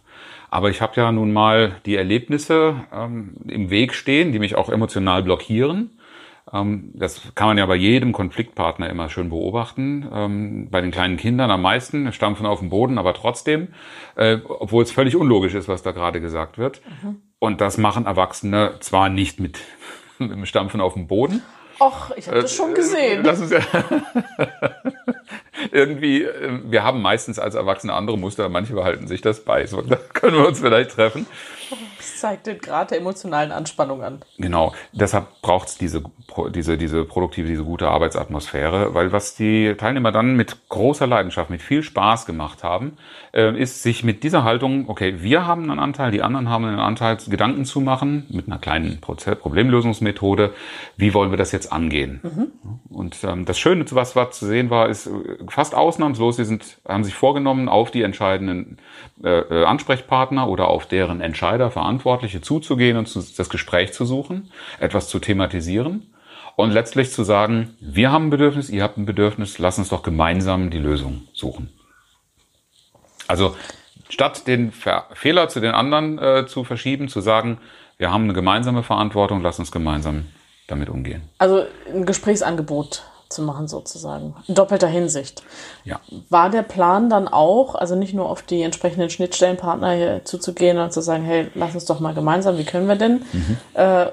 Aber 0.51 0.69
ich 0.69 0.81
habe 0.81 0.93
ja 0.97 1.11
nun 1.11 1.33
mal 1.33 1.77
die 1.87 1.95
Erlebnisse 1.95 2.75
ähm, 2.93 3.33
im 3.47 3.71
Weg 3.71 3.95
stehen, 3.95 4.31
die 4.33 4.39
mich 4.39 4.53
auch 4.53 4.69
emotional 4.69 5.23
blockieren. 5.23 5.89
Ähm, 6.53 6.91
das 6.93 7.21
kann 7.35 7.47
man 7.47 7.57
ja 7.57 7.65
bei 7.65 7.75
jedem 7.75 8.11
Konfliktpartner 8.11 8.89
immer 8.89 9.09
schön 9.09 9.29
beobachten. 9.29 10.07
Ähm, 10.13 10.69
bei 10.69 10.81
den 10.81 10.91
kleinen 10.91 11.17
Kindern 11.17 11.51
am 11.51 11.61
meisten, 11.61 12.11
stampfen 12.13 12.45
auf 12.45 12.59
dem 12.59 12.69
Boden, 12.69 12.97
aber 12.97 13.13
trotzdem, 13.13 13.69
äh, 14.15 14.37
obwohl 14.47 14.83
es 14.83 14.91
völlig 14.91 15.15
unlogisch 15.15 15.53
ist, 15.53 15.67
was 15.67 15.83
da 15.83 15.91
gerade 15.91 16.21
gesagt 16.21 16.57
wird. 16.57 16.81
Mhm. 17.03 17.21
Und 17.39 17.61
das 17.61 17.77
machen 17.77 18.05
Erwachsene 18.05 18.75
zwar 18.79 19.09
nicht 19.09 19.39
mit, 19.39 19.59
mit 20.19 20.31
dem 20.31 20.45
Stampfen 20.45 20.81
auf 20.81 20.93
dem 20.93 21.07
Boden. 21.07 21.41
Och, 21.79 22.11
ich 22.15 22.27
habe 22.27 22.41
das 22.41 22.53
schon 22.53 22.75
gesehen. 22.75 23.23
Das 23.23 23.39
ist 23.39 23.51
ja 23.51 23.61
irgendwie, 25.71 26.23
äh, 26.23 26.59
wir 26.65 26.83
haben 26.83 27.01
meistens 27.01 27.39
als 27.39 27.55
Erwachsene 27.55 27.93
andere 27.93 28.19
Muster, 28.19 28.49
manche 28.49 28.73
behalten 28.73 29.07
sich 29.07 29.21
das 29.21 29.43
bei. 29.43 29.65
So, 29.65 29.81
da 29.81 29.95
können 29.95 30.37
wir 30.37 30.47
uns 30.47 30.59
vielleicht 30.59 30.91
treffen. 30.91 31.25
Das 31.97 32.17
zeigt 32.19 32.47
den 32.47 32.59
Grad 32.59 32.91
der 32.91 32.99
emotionalen 32.99 33.51
Anspannung 33.51 34.03
an. 34.03 34.21
Genau, 34.37 34.73
deshalb 34.91 35.41
braucht 35.41 35.69
es 35.69 35.77
diese, 35.77 36.03
diese, 36.53 36.77
diese 36.77 37.05
produktive, 37.05 37.47
diese 37.47 37.63
gute 37.63 37.87
Arbeitsatmosphäre, 37.87 38.93
weil 38.93 39.11
was 39.11 39.35
die 39.35 39.75
Teilnehmer 39.75 40.11
dann 40.11 40.35
mit 40.35 40.69
großer 40.69 41.07
Leidenschaft, 41.07 41.49
mit 41.49 41.61
viel 41.61 41.83
Spaß 41.83 42.25
gemacht 42.25 42.63
haben, 42.63 42.97
äh, 43.33 43.57
ist 43.57 43.83
sich 43.83 44.03
mit 44.03 44.23
dieser 44.23 44.43
Haltung, 44.43 44.89
okay, 44.89 45.21
wir 45.21 45.45
haben 45.45 45.69
einen 45.69 45.79
Anteil, 45.79 46.11
die 46.11 46.21
anderen 46.21 46.49
haben 46.49 46.65
einen 46.65 46.79
Anteil, 46.79 47.17
Gedanken 47.27 47.65
zu 47.65 47.81
machen, 47.81 48.25
mit 48.29 48.47
einer 48.47 48.59
kleinen 48.59 48.99
Prozess 49.01 49.37
Problemlösungsmethode, 49.37 50.53
wie 50.97 51.13
wollen 51.13 51.31
wir 51.31 51.37
das 51.37 51.51
jetzt 51.51 51.71
angehen? 51.71 52.19
Mhm. 52.23 52.51
Und 52.89 53.23
ähm, 53.23 53.45
das 53.45 53.59
Schöne, 53.59 53.85
was, 53.91 54.15
was 54.15 54.37
zu 54.37 54.45
sehen 54.45 54.69
war, 54.69 54.89
ist 54.89 55.09
fast 55.47 55.75
ausnahmslos, 55.75 56.37
sie 56.37 56.45
sind, 56.45 56.79
haben 56.87 57.03
sich 57.03 57.13
vorgenommen, 57.13 57.69
auf 57.69 57.91
die 57.91 58.03
entscheidenden 58.03 58.77
äh, 59.23 59.29
äh 59.29 59.65
Ansprechpartner 59.65 60.47
oder 60.47 60.67
auf 60.67 60.85
deren 60.85 61.21
Entscheider, 61.21 61.60
Verantwortliche 61.69 62.41
zuzugehen 62.41 62.97
und 62.97 63.13
das 63.15 63.49
Gespräch 63.49 63.93
zu 63.93 64.05
suchen, 64.05 64.51
etwas 64.79 65.09
zu 65.09 65.19
thematisieren 65.19 66.13
und 66.55 66.71
letztlich 66.71 67.11
zu 67.11 67.23
sagen, 67.23 67.75
wir 67.79 68.11
haben 68.11 68.27
ein 68.27 68.29
Bedürfnis, 68.29 68.69
ihr 68.69 68.83
habt 68.83 68.97
ein 68.97 69.05
Bedürfnis, 69.05 69.59
lass 69.59 69.77
uns 69.77 69.89
doch 69.89 70.03
gemeinsam 70.03 70.69
die 70.71 70.79
Lösung 70.79 71.27
suchen. 71.33 71.69
Also 73.27 73.55
statt 74.09 74.47
den 74.47 74.71
Ver 74.71 75.07
Fehler 75.13 75.49
zu 75.49 75.59
den 75.59 75.71
anderen 75.71 76.19
äh, 76.19 76.45
zu 76.47 76.63
verschieben, 76.63 77.07
zu 77.07 77.21
sagen, 77.21 77.59
wir 77.97 78.11
haben 78.11 78.23
eine 78.23 78.33
gemeinsame 78.33 78.83
Verantwortung, 78.83 79.41
lass 79.41 79.59
uns 79.59 79.71
gemeinsam 79.71 80.25
damit 80.67 80.89
umgehen. 80.89 81.23
Also 81.37 81.65
ein 81.93 82.05
Gesprächsangebot 82.05 83.03
zu 83.31 83.41
machen 83.41 83.67
sozusagen, 83.67 84.35
in 84.47 84.55
doppelter 84.55 84.87
Hinsicht. 84.87 85.43
Ja. 85.83 85.99
War 86.29 86.49
der 86.49 86.63
Plan 86.63 87.09
dann 87.09 87.27
auch, 87.27 87.75
also 87.75 87.95
nicht 87.95 88.13
nur 88.13 88.29
auf 88.29 88.41
die 88.41 88.61
entsprechenden 88.61 89.09
Schnittstellenpartner 89.09 89.93
hier 89.93 90.21
zuzugehen 90.25 90.77
und 90.77 90.93
zu 90.93 91.01
sagen, 91.01 91.23
hey, 91.23 91.47
lass 91.55 91.73
uns 91.73 91.85
doch 91.85 91.99
mal 91.99 92.13
gemeinsam, 92.13 92.57
wie 92.57 92.65
können 92.65 92.87
wir 92.87 92.95
denn? 92.95 93.23
Mhm. 93.31 93.57
Äh, 93.73 94.07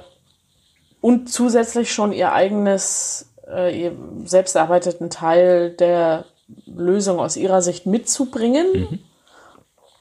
und 1.01 1.31
zusätzlich 1.31 1.93
schon 1.93 2.13
ihr 2.13 2.33
eigenes, 2.33 3.33
äh, 3.49 3.81
ihr 3.81 3.93
selbst 4.25 4.57
erarbeiteten 4.57 5.11
Teil 5.11 5.71
der 5.71 6.25
Lösung 6.67 7.21
aus 7.21 7.37
ihrer 7.37 7.63
Sicht 7.63 7.87
mitzubringen. 7.87 8.67
Mhm. 8.73 8.99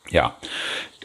Ja. 0.10 0.36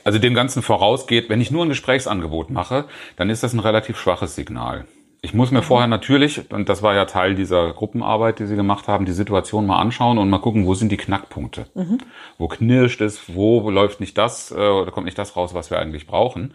Also 0.04 0.18
dem 0.18 0.34
Ganzen 0.34 0.62
vorausgeht, 0.62 1.28
wenn 1.28 1.40
ich 1.40 1.50
nur 1.50 1.64
ein 1.64 1.68
Gesprächsangebot 1.68 2.50
mache, 2.50 2.86
dann 3.16 3.30
ist 3.30 3.42
das 3.42 3.52
ein 3.52 3.60
relativ 3.60 3.98
schwaches 3.98 4.34
Signal. 4.34 4.86
Ich 5.24 5.34
muss 5.34 5.52
mir 5.52 5.60
mhm. 5.60 5.64
vorher 5.64 5.86
natürlich, 5.86 6.50
und 6.50 6.68
das 6.68 6.82
war 6.82 6.96
ja 6.96 7.04
Teil 7.04 7.36
dieser 7.36 7.72
Gruppenarbeit, 7.72 8.40
die 8.40 8.46
Sie 8.46 8.56
gemacht 8.56 8.88
haben, 8.88 9.06
die 9.06 9.12
Situation 9.12 9.66
mal 9.66 9.78
anschauen 9.78 10.18
und 10.18 10.28
mal 10.28 10.40
gucken, 10.40 10.66
wo 10.66 10.74
sind 10.74 10.90
die 10.90 10.96
Knackpunkte? 10.96 11.66
Mhm. 11.74 11.98
Wo 12.38 12.48
knirscht 12.48 13.00
es? 13.00 13.32
Wo 13.32 13.70
läuft 13.70 14.00
nicht 14.00 14.18
das 14.18 14.50
äh, 14.50 14.54
oder 14.54 14.90
kommt 14.90 15.04
nicht 15.04 15.18
das 15.18 15.36
raus, 15.36 15.54
was 15.54 15.70
wir 15.70 15.78
eigentlich 15.78 16.08
brauchen? 16.08 16.54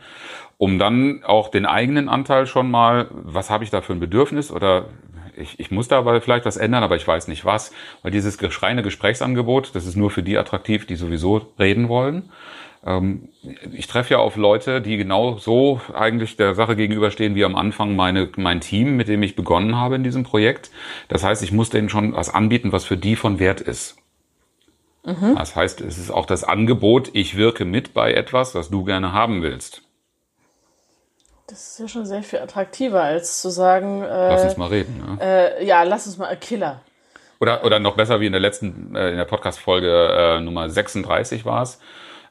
Um 0.58 0.80
dann 0.80 1.24
auch 1.24 1.48
den 1.48 1.66
eigenen 1.66 2.10
Anteil 2.10 2.46
schon 2.46 2.70
mal, 2.70 3.08
was 3.12 3.50
habe 3.50 3.64
ich 3.64 3.70
da 3.70 3.82
für 3.82 3.94
ein 3.94 4.02
Bedürfnis 4.02 4.52
oder 4.52 4.88
ich, 5.38 5.60
ich 5.62 5.72
muss 5.72 5.88
da 5.88 6.00
aber 6.00 6.20
vielleicht 6.20 6.46
was 6.46 6.58
ändern, 6.58 6.84
aber 6.84 6.98
ich 6.98 7.08
weiß 7.08 7.30
nicht 7.30 7.46
was. 7.46 7.72
Weil 8.02 8.12
dieses 8.12 8.38
reine 8.62 8.84
Gesprächsangebot, 8.84 9.76
das 9.76 9.86
ist 9.86 9.96
nur 9.96 10.12
für 10.12 10.24
die 10.24 10.38
attraktiv, 10.38 10.86
die 10.86 10.96
sowieso 10.96 11.54
reden 11.58 11.88
wollen. 11.88 12.30
Ähm, 12.88 13.28
ich 13.74 13.88
treffe 13.88 14.14
ja 14.14 14.20
auf 14.20 14.38
Leute, 14.38 14.82
die 14.82 14.96
genau 14.96 15.38
so 15.38 15.82
eigentlich 15.94 16.38
der 16.38 16.56
Sache 16.56 16.78
gegenüberstehen 16.78 17.36
wie 17.36 17.44
am 17.44 17.56
Anfang 17.56 17.96
meine, 17.96 18.30
mein 18.38 18.62
Team, 18.62 18.96
mit 18.96 19.10
dem 19.10 19.22
ich 19.24 19.36
begonnen 19.36 19.76
habe 19.76 19.96
in 19.96 20.04
diesem 20.04 20.24
Projekt. 20.24 20.72
Das 21.10 21.24
heißt, 21.24 21.44
ich 21.44 21.52
muss 21.52 21.70
denen 21.70 21.90
schon 21.90 22.14
was 22.14 22.34
anbieten, 22.34 22.72
was 22.72 22.86
für 22.86 22.98
die 22.98 23.18
von 23.18 23.40
Wert 23.40 23.60
ist. 23.60 23.98
Mhm. 25.04 25.36
Das 25.36 25.56
heißt, 25.56 25.82
es 25.82 25.98
ist 25.98 26.12
auch 26.12 26.26
das 26.26 26.46
Angebot, 26.46 27.10
ich 27.14 27.36
wirke 27.36 27.66
mit 27.66 27.94
bei 27.94 28.14
etwas, 28.14 28.56
was 28.56 28.70
du 28.70 28.86
gerne 28.86 29.12
haben 29.12 29.42
willst. 29.42 29.82
Das 31.48 31.72
ist 31.72 31.80
ja 31.80 31.88
schon 31.88 32.06
sehr 32.06 32.24
viel 32.24 32.40
attraktiver, 32.40 33.04
als 33.04 33.42
zu 33.42 33.50
sagen. 33.50 34.02
Äh, 34.02 34.30
lass 34.30 34.44
uns 34.44 34.58
mal 34.58 34.68
reden. 34.68 34.98
Ne? 34.98 35.18
Äh, 35.22 35.66
ja, 35.66 35.84
lass 35.84 36.06
uns 36.06 36.18
mal, 36.18 36.32
äh, 36.32 36.36
Killer. 36.36 36.82
Oder, 37.40 37.64
oder 37.64 37.80
noch 37.80 37.96
besser 37.96 38.20
wie 38.20 38.26
in 38.26 38.34
der 38.34 38.42
letzten, 38.42 38.96
äh, 38.96 39.12
in 39.12 39.18
der 39.18 39.26
Podcast-Folge 39.26 39.90
äh, 39.90 40.40
Nummer 40.42 40.70
36 40.70 41.46
war 41.46 41.62
es, 41.62 41.80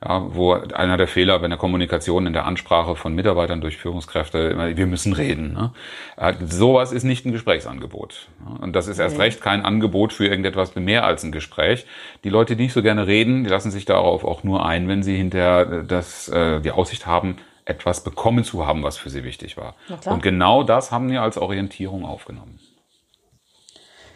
ja, 0.05 0.35
wo 0.35 0.53
einer 0.53 0.97
der 0.97 1.09
Fehler 1.09 1.39
bei 1.39 1.49
der 1.49 1.57
Kommunikation 1.57 2.27
in 2.27 2.33
der 2.33 2.45
Ansprache 2.45 2.97
von 2.97 3.15
Mitarbeitern 3.15 3.61
durch 3.61 3.77
Führungskräfte 3.77 4.39
immer, 4.39 4.77
wir 4.77 4.87
müssen 4.87 5.13
reden. 5.13 5.53
Ne? 5.53 5.73
Äh, 6.17 6.35
sowas 6.45 6.93
ist 6.93 7.05
nicht 7.05 7.25
ein 7.25 7.33
Gesprächsangebot. 7.33 8.29
Und 8.61 8.77
das 8.77 8.89
ist 8.89 8.99
erst 8.99 9.19
recht 9.19 9.41
kein 9.41 9.65
Angebot 9.65 10.13
für 10.13 10.27
irgendetwas 10.27 10.75
mehr 10.75 11.05
als 11.05 11.23
ein 11.25 11.33
Gespräch. 11.33 11.87
Die 12.25 12.29
Leute, 12.29 12.57
die 12.57 12.65
nicht 12.65 12.75
so 12.75 12.83
gerne 12.83 13.07
reden, 13.07 13.45
die 13.45 13.51
lassen 13.51 13.71
sich 13.71 13.85
darauf 13.85 14.25
auch 14.25 14.45
nur 14.45 14.67
ein, 14.67 14.89
wenn 14.89 15.03
sie 15.03 15.17
hinterher 15.17 15.83
das, 15.83 16.29
äh, 16.29 16.61
die 16.61 16.71
Aussicht 16.71 17.07
haben, 17.07 17.37
etwas 17.65 18.05
bekommen 18.05 18.45
zu 18.45 18.67
haben, 18.67 18.83
was 18.83 18.97
für 18.97 19.11
sie 19.11 19.25
wichtig 19.25 19.57
war. 19.57 19.75
Und 20.07 20.23
genau 20.23 20.63
das 20.63 20.93
haben 20.93 21.11
wir 21.11 21.23
als 21.23 21.37
Orientierung 21.37 22.05
aufgenommen. 22.05 22.61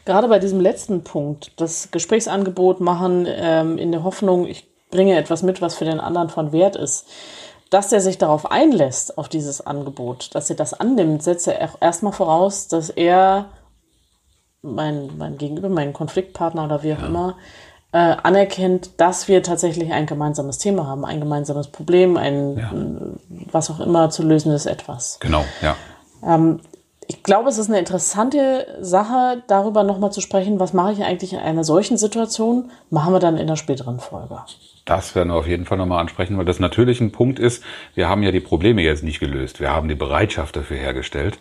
Gerade 0.04 0.28
bei 0.28 0.38
diesem 0.38 0.60
letzten 0.60 1.04
Punkt, 1.04 1.52
das 1.60 1.90
Gesprächsangebot 1.90 2.80
machen 2.80 3.26
ähm, 3.28 3.76
in 3.76 3.92
der 3.92 4.02
Hoffnung, 4.02 4.46
ich 4.46 4.69
bringe 4.90 5.16
etwas 5.16 5.42
mit, 5.42 5.60
was 5.60 5.74
für 5.74 5.84
den 5.84 6.00
anderen 6.00 6.30
von 6.30 6.52
Wert 6.52 6.76
ist. 6.76 7.06
Dass 7.70 7.88
der 7.88 8.00
sich 8.00 8.18
darauf 8.18 8.50
einlässt, 8.50 9.16
auf 9.16 9.28
dieses 9.28 9.64
Angebot, 9.64 10.34
dass 10.34 10.50
er 10.50 10.56
das 10.56 10.74
annimmt, 10.74 11.22
setzt 11.22 11.46
er 11.46 11.80
erstmal 11.80 12.12
voraus, 12.12 12.66
dass 12.66 12.90
er 12.90 13.50
mein, 14.62 15.16
mein 15.16 15.38
Gegenüber, 15.38 15.68
mein 15.68 15.92
Konfliktpartner 15.92 16.64
oder 16.64 16.82
wie 16.82 16.94
auch 16.94 17.00
ja. 17.00 17.06
immer, 17.06 17.36
äh, 17.92 18.16
anerkennt, 18.22 19.00
dass 19.00 19.28
wir 19.28 19.42
tatsächlich 19.42 19.92
ein 19.92 20.06
gemeinsames 20.06 20.58
Thema 20.58 20.86
haben, 20.86 21.04
ein 21.04 21.20
gemeinsames 21.20 21.68
Problem, 21.68 22.16
ein 22.16 22.56
ja. 22.56 22.72
was 23.52 23.70
auch 23.70 23.80
immer 23.80 24.10
zu 24.10 24.22
lösendes 24.22 24.66
etwas. 24.66 25.18
Genau, 25.20 25.44
ja. 25.62 25.76
Ähm, 26.24 26.60
ich 27.10 27.24
glaube, 27.24 27.48
es 27.48 27.58
ist 27.58 27.68
eine 27.68 27.80
interessante 27.80 28.68
Sache, 28.80 29.42
darüber 29.48 29.82
nochmal 29.82 30.12
zu 30.12 30.20
sprechen, 30.20 30.60
was 30.60 30.72
mache 30.72 30.92
ich 30.92 31.02
eigentlich 31.02 31.32
in 31.32 31.40
einer 31.40 31.64
solchen 31.64 31.98
Situation, 31.98 32.70
machen 32.88 33.12
wir 33.12 33.18
dann 33.18 33.36
in 33.36 33.48
der 33.48 33.56
späteren 33.56 33.98
Folge. 33.98 34.38
Das 34.84 35.16
werden 35.16 35.30
wir 35.30 35.34
auf 35.34 35.48
jeden 35.48 35.64
Fall 35.64 35.76
nochmal 35.76 35.98
ansprechen, 35.98 36.38
weil 36.38 36.44
das 36.44 36.60
natürlich 36.60 37.00
ein 37.00 37.10
Punkt 37.10 37.40
ist, 37.40 37.64
wir 37.96 38.08
haben 38.08 38.22
ja 38.22 38.30
die 38.30 38.38
Probleme 38.38 38.82
jetzt 38.82 39.02
nicht 39.02 39.18
gelöst, 39.18 39.58
wir 39.58 39.72
haben 39.72 39.88
die 39.88 39.96
Bereitschaft 39.96 40.54
dafür 40.54 40.76
hergestellt. 40.76 41.40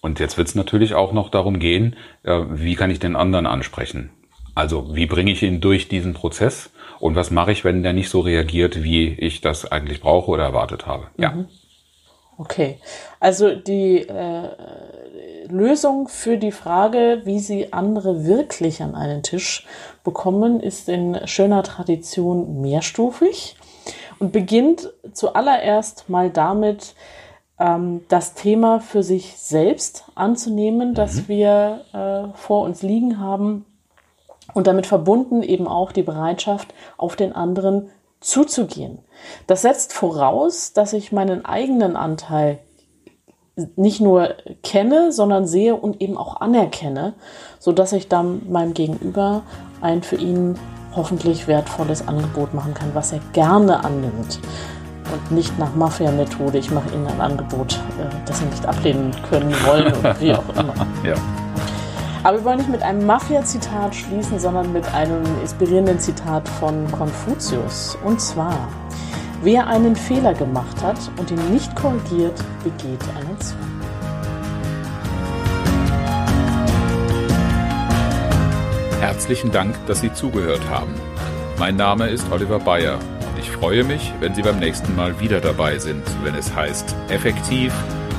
Und 0.00 0.20
jetzt 0.20 0.38
wird 0.38 0.48
es 0.48 0.54
natürlich 0.54 0.94
auch 0.94 1.12
noch 1.12 1.28
darum 1.28 1.58
gehen, 1.58 1.96
äh, 2.22 2.40
wie 2.48 2.74
kann 2.74 2.88
ich 2.88 2.98
den 2.98 3.14
anderen 3.14 3.44
ansprechen? 3.44 4.08
Also 4.54 4.96
wie 4.96 5.04
bringe 5.04 5.32
ich 5.32 5.42
ihn 5.42 5.60
durch 5.60 5.86
diesen 5.86 6.14
Prozess 6.14 6.70
und 6.98 7.14
was 7.14 7.30
mache 7.30 7.52
ich, 7.52 7.62
wenn 7.62 7.82
der 7.82 7.92
nicht 7.92 8.08
so 8.08 8.20
reagiert, 8.20 8.82
wie 8.82 9.08
ich 9.08 9.42
das 9.42 9.70
eigentlich 9.70 10.00
brauche 10.00 10.30
oder 10.30 10.44
erwartet 10.44 10.86
habe? 10.86 11.08
Ja. 11.18 11.44
Okay, 12.36 12.78
also 13.20 13.54
die 13.54 13.98
äh, 13.98 14.48
Lösung 15.48 16.08
für 16.08 16.36
die 16.36 16.50
Frage, 16.50 17.22
wie 17.24 17.38
Sie 17.38 17.72
andere 17.72 18.24
wirklich 18.24 18.82
an 18.82 18.96
einen 18.96 19.22
Tisch 19.22 19.66
bekommen, 20.02 20.58
ist 20.58 20.88
in 20.88 21.26
schöner 21.26 21.62
Tradition 21.62 22.60
mehrstufig 22.60 23.56
und 24.18 24.32
beginnt 24.32 24.92
zuallererst 25.12 26.08
mal 26.08 26.30
damit, 26.30 26.94
ähm, 27.58 28.04
das 28.08 28.34
Thema 28.34 28.80
für 28.80 29.02
sich 29.02 29.36
selbst 29.36 30.04
anzunehmen, 30.14 30.90
mhm. 30.90 30.94
das 30.94 31.28
wir 31.28 31.84
äh, 31.92 32.36
vor 32.36 32.62
uns 32.62 32.82
liegen 32.82 33.20
haben 33.20 33.64
und 34.54 34.66
damit 34.66 34.86
verbunden 34.86 35.42
eben 35.42 35.68
auch 35.68 35.92
die 35.92 36.02
Bereitschaft, 36.02 36.74
auf 36.96 37.16
den 37.16 37.32
anderen 37.32 37.90
zuzugehen. 38.20 38.98
Das 39.46 39.62
setzt 39.62 39.92
voraus, 39.92 40.72
dass 40.72 40.92
ich 40.92 41.12
meinen 41.12 41.44
eigenen 41.44 41.96
Anteil 41.96 42.58
nicht 43.76 44.00
nur 44.00 44.34
kenne, 44.62 45.12
sondern 45.12 45.46
sehe 45.46 45.76
und 45.76 46.00
eben 46.00 46.16
auch 46.16 46.40
anerkenne, 46.40 47.14
so 47.58 47.72
dass 47.72 47.92
ich 47.92 48.08
dann 48.08 48.50
meinem 48.50 48.74
Gegenüber 48.74 49.42
ein 49.80 50.02
für 50.02 50.16
ihn 50.16 50.58
hoffentlich 50.96 51.46
wertvolles 51.46 52.06
Angebot 52.06 52.54
machen 52.54 52.74
kann, 52.74 52.94
was 52.94 53.12
er 53.12 53.20
gerne 53.32 53.84
annimmt 53.84 54.40
und 55.12 55.30
nicht 55.30 55.58
nach 55.58 55.74
Mafia-Methode. 55.74 56.58
Ich 56.58 56.70
mache 56.70 56.92
Ihnen 56.94 57.06
ein 57.06 57.20
Angebot, 57.20 57.74
äh, 57.74 58.14
das 58.26 58.38
Sie 58.38 58.46
nicht 58.46 58.66
ablehnen 58.66 59.14
können 59.28 59.54
wollen 59.66 59.92
oder 59.94 60.20
wie 60.20 60.32
auch 60.32 60.48
immer. 60.56 60.74
ja. 61.04 61.14
Aber 62.24 62.38
wir 62.38 62.44
wollen 62.46 62.56
nicht 62.56 62.70
mit 62.70 62.82
einem 62.82 63.04
Mafia-Zitat 63.04 63.94
schließen, 63.94 64.38
sondern 64.38 64.72
mit 64.72 64.86
einem 64.94 65.22
inspirierenden 65.42 65.98
Zitat 65.98 66.48
von 66.48 66.90
Konfuzius. 66.90 67.98
Und 68.02 68.18
zwar, 68.18 68.66
wer 69.42 69.66
einen 69.66 69.94
Fehler 69.94 70.32
gemacht 70.32 70.82
hat 70.82 70.96
und 71.18 71.30
ihn 71.30 71.52
nicht 71.52 71.76
korrigiert, 71.76 72.42
begeht 72.64 73.02
einen 73.14 73.38
Zwang. 73.38 73.60
Herzlichen 79.00 79.52
Dank, 79.52 79.76
dass 79.86 80.00
Sie 80.00 80.10
zugehört 80.14 80.62
haben. 80.70 80.94
Mein 81.58 81.76
Name 81.76 82.08
ist 82.08 82.32
Oliver 82.32 82.58
Bayer 82.58 82.94
und 82.94 83.38
ich 83.38 83.50
freue 83.50 83.84
mich, 83.84 84.14
wenn 84.20 84.34
Sie 84.34 84.40
beim 84.40 84.58
nächsten 84.58 84.96
Mal 84.96 85.20
wieder 85.20 85.42
dabei 85.42 85.78
sind, 85.78 86.02
wenn 86.22 86.34
es 86.34 86.56
heißt 86.56 86.96
effektiv 87.10 87.74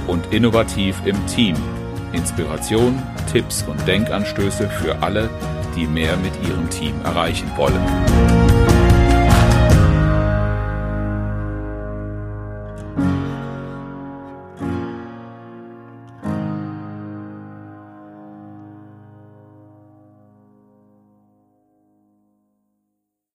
und 0.06 0.32
innovativ 0.32 1.02
im 1.08 1.26
Team 1.26 1.56
Inspiration, 2.16 3.02
Tipps 3.32 3.64
und 3.64 3.86
Denkanstöße 3.88 4.70
für 4.70 5.02
alle, 5.02 5.30
die 5.76 5.86
mehr 5.86 6.16
mit 6.18 6.34
ihrem 6.48 6.70
Team 6.70 6.94
erreichen 7.04 7.52
wollen. 7.56 8.55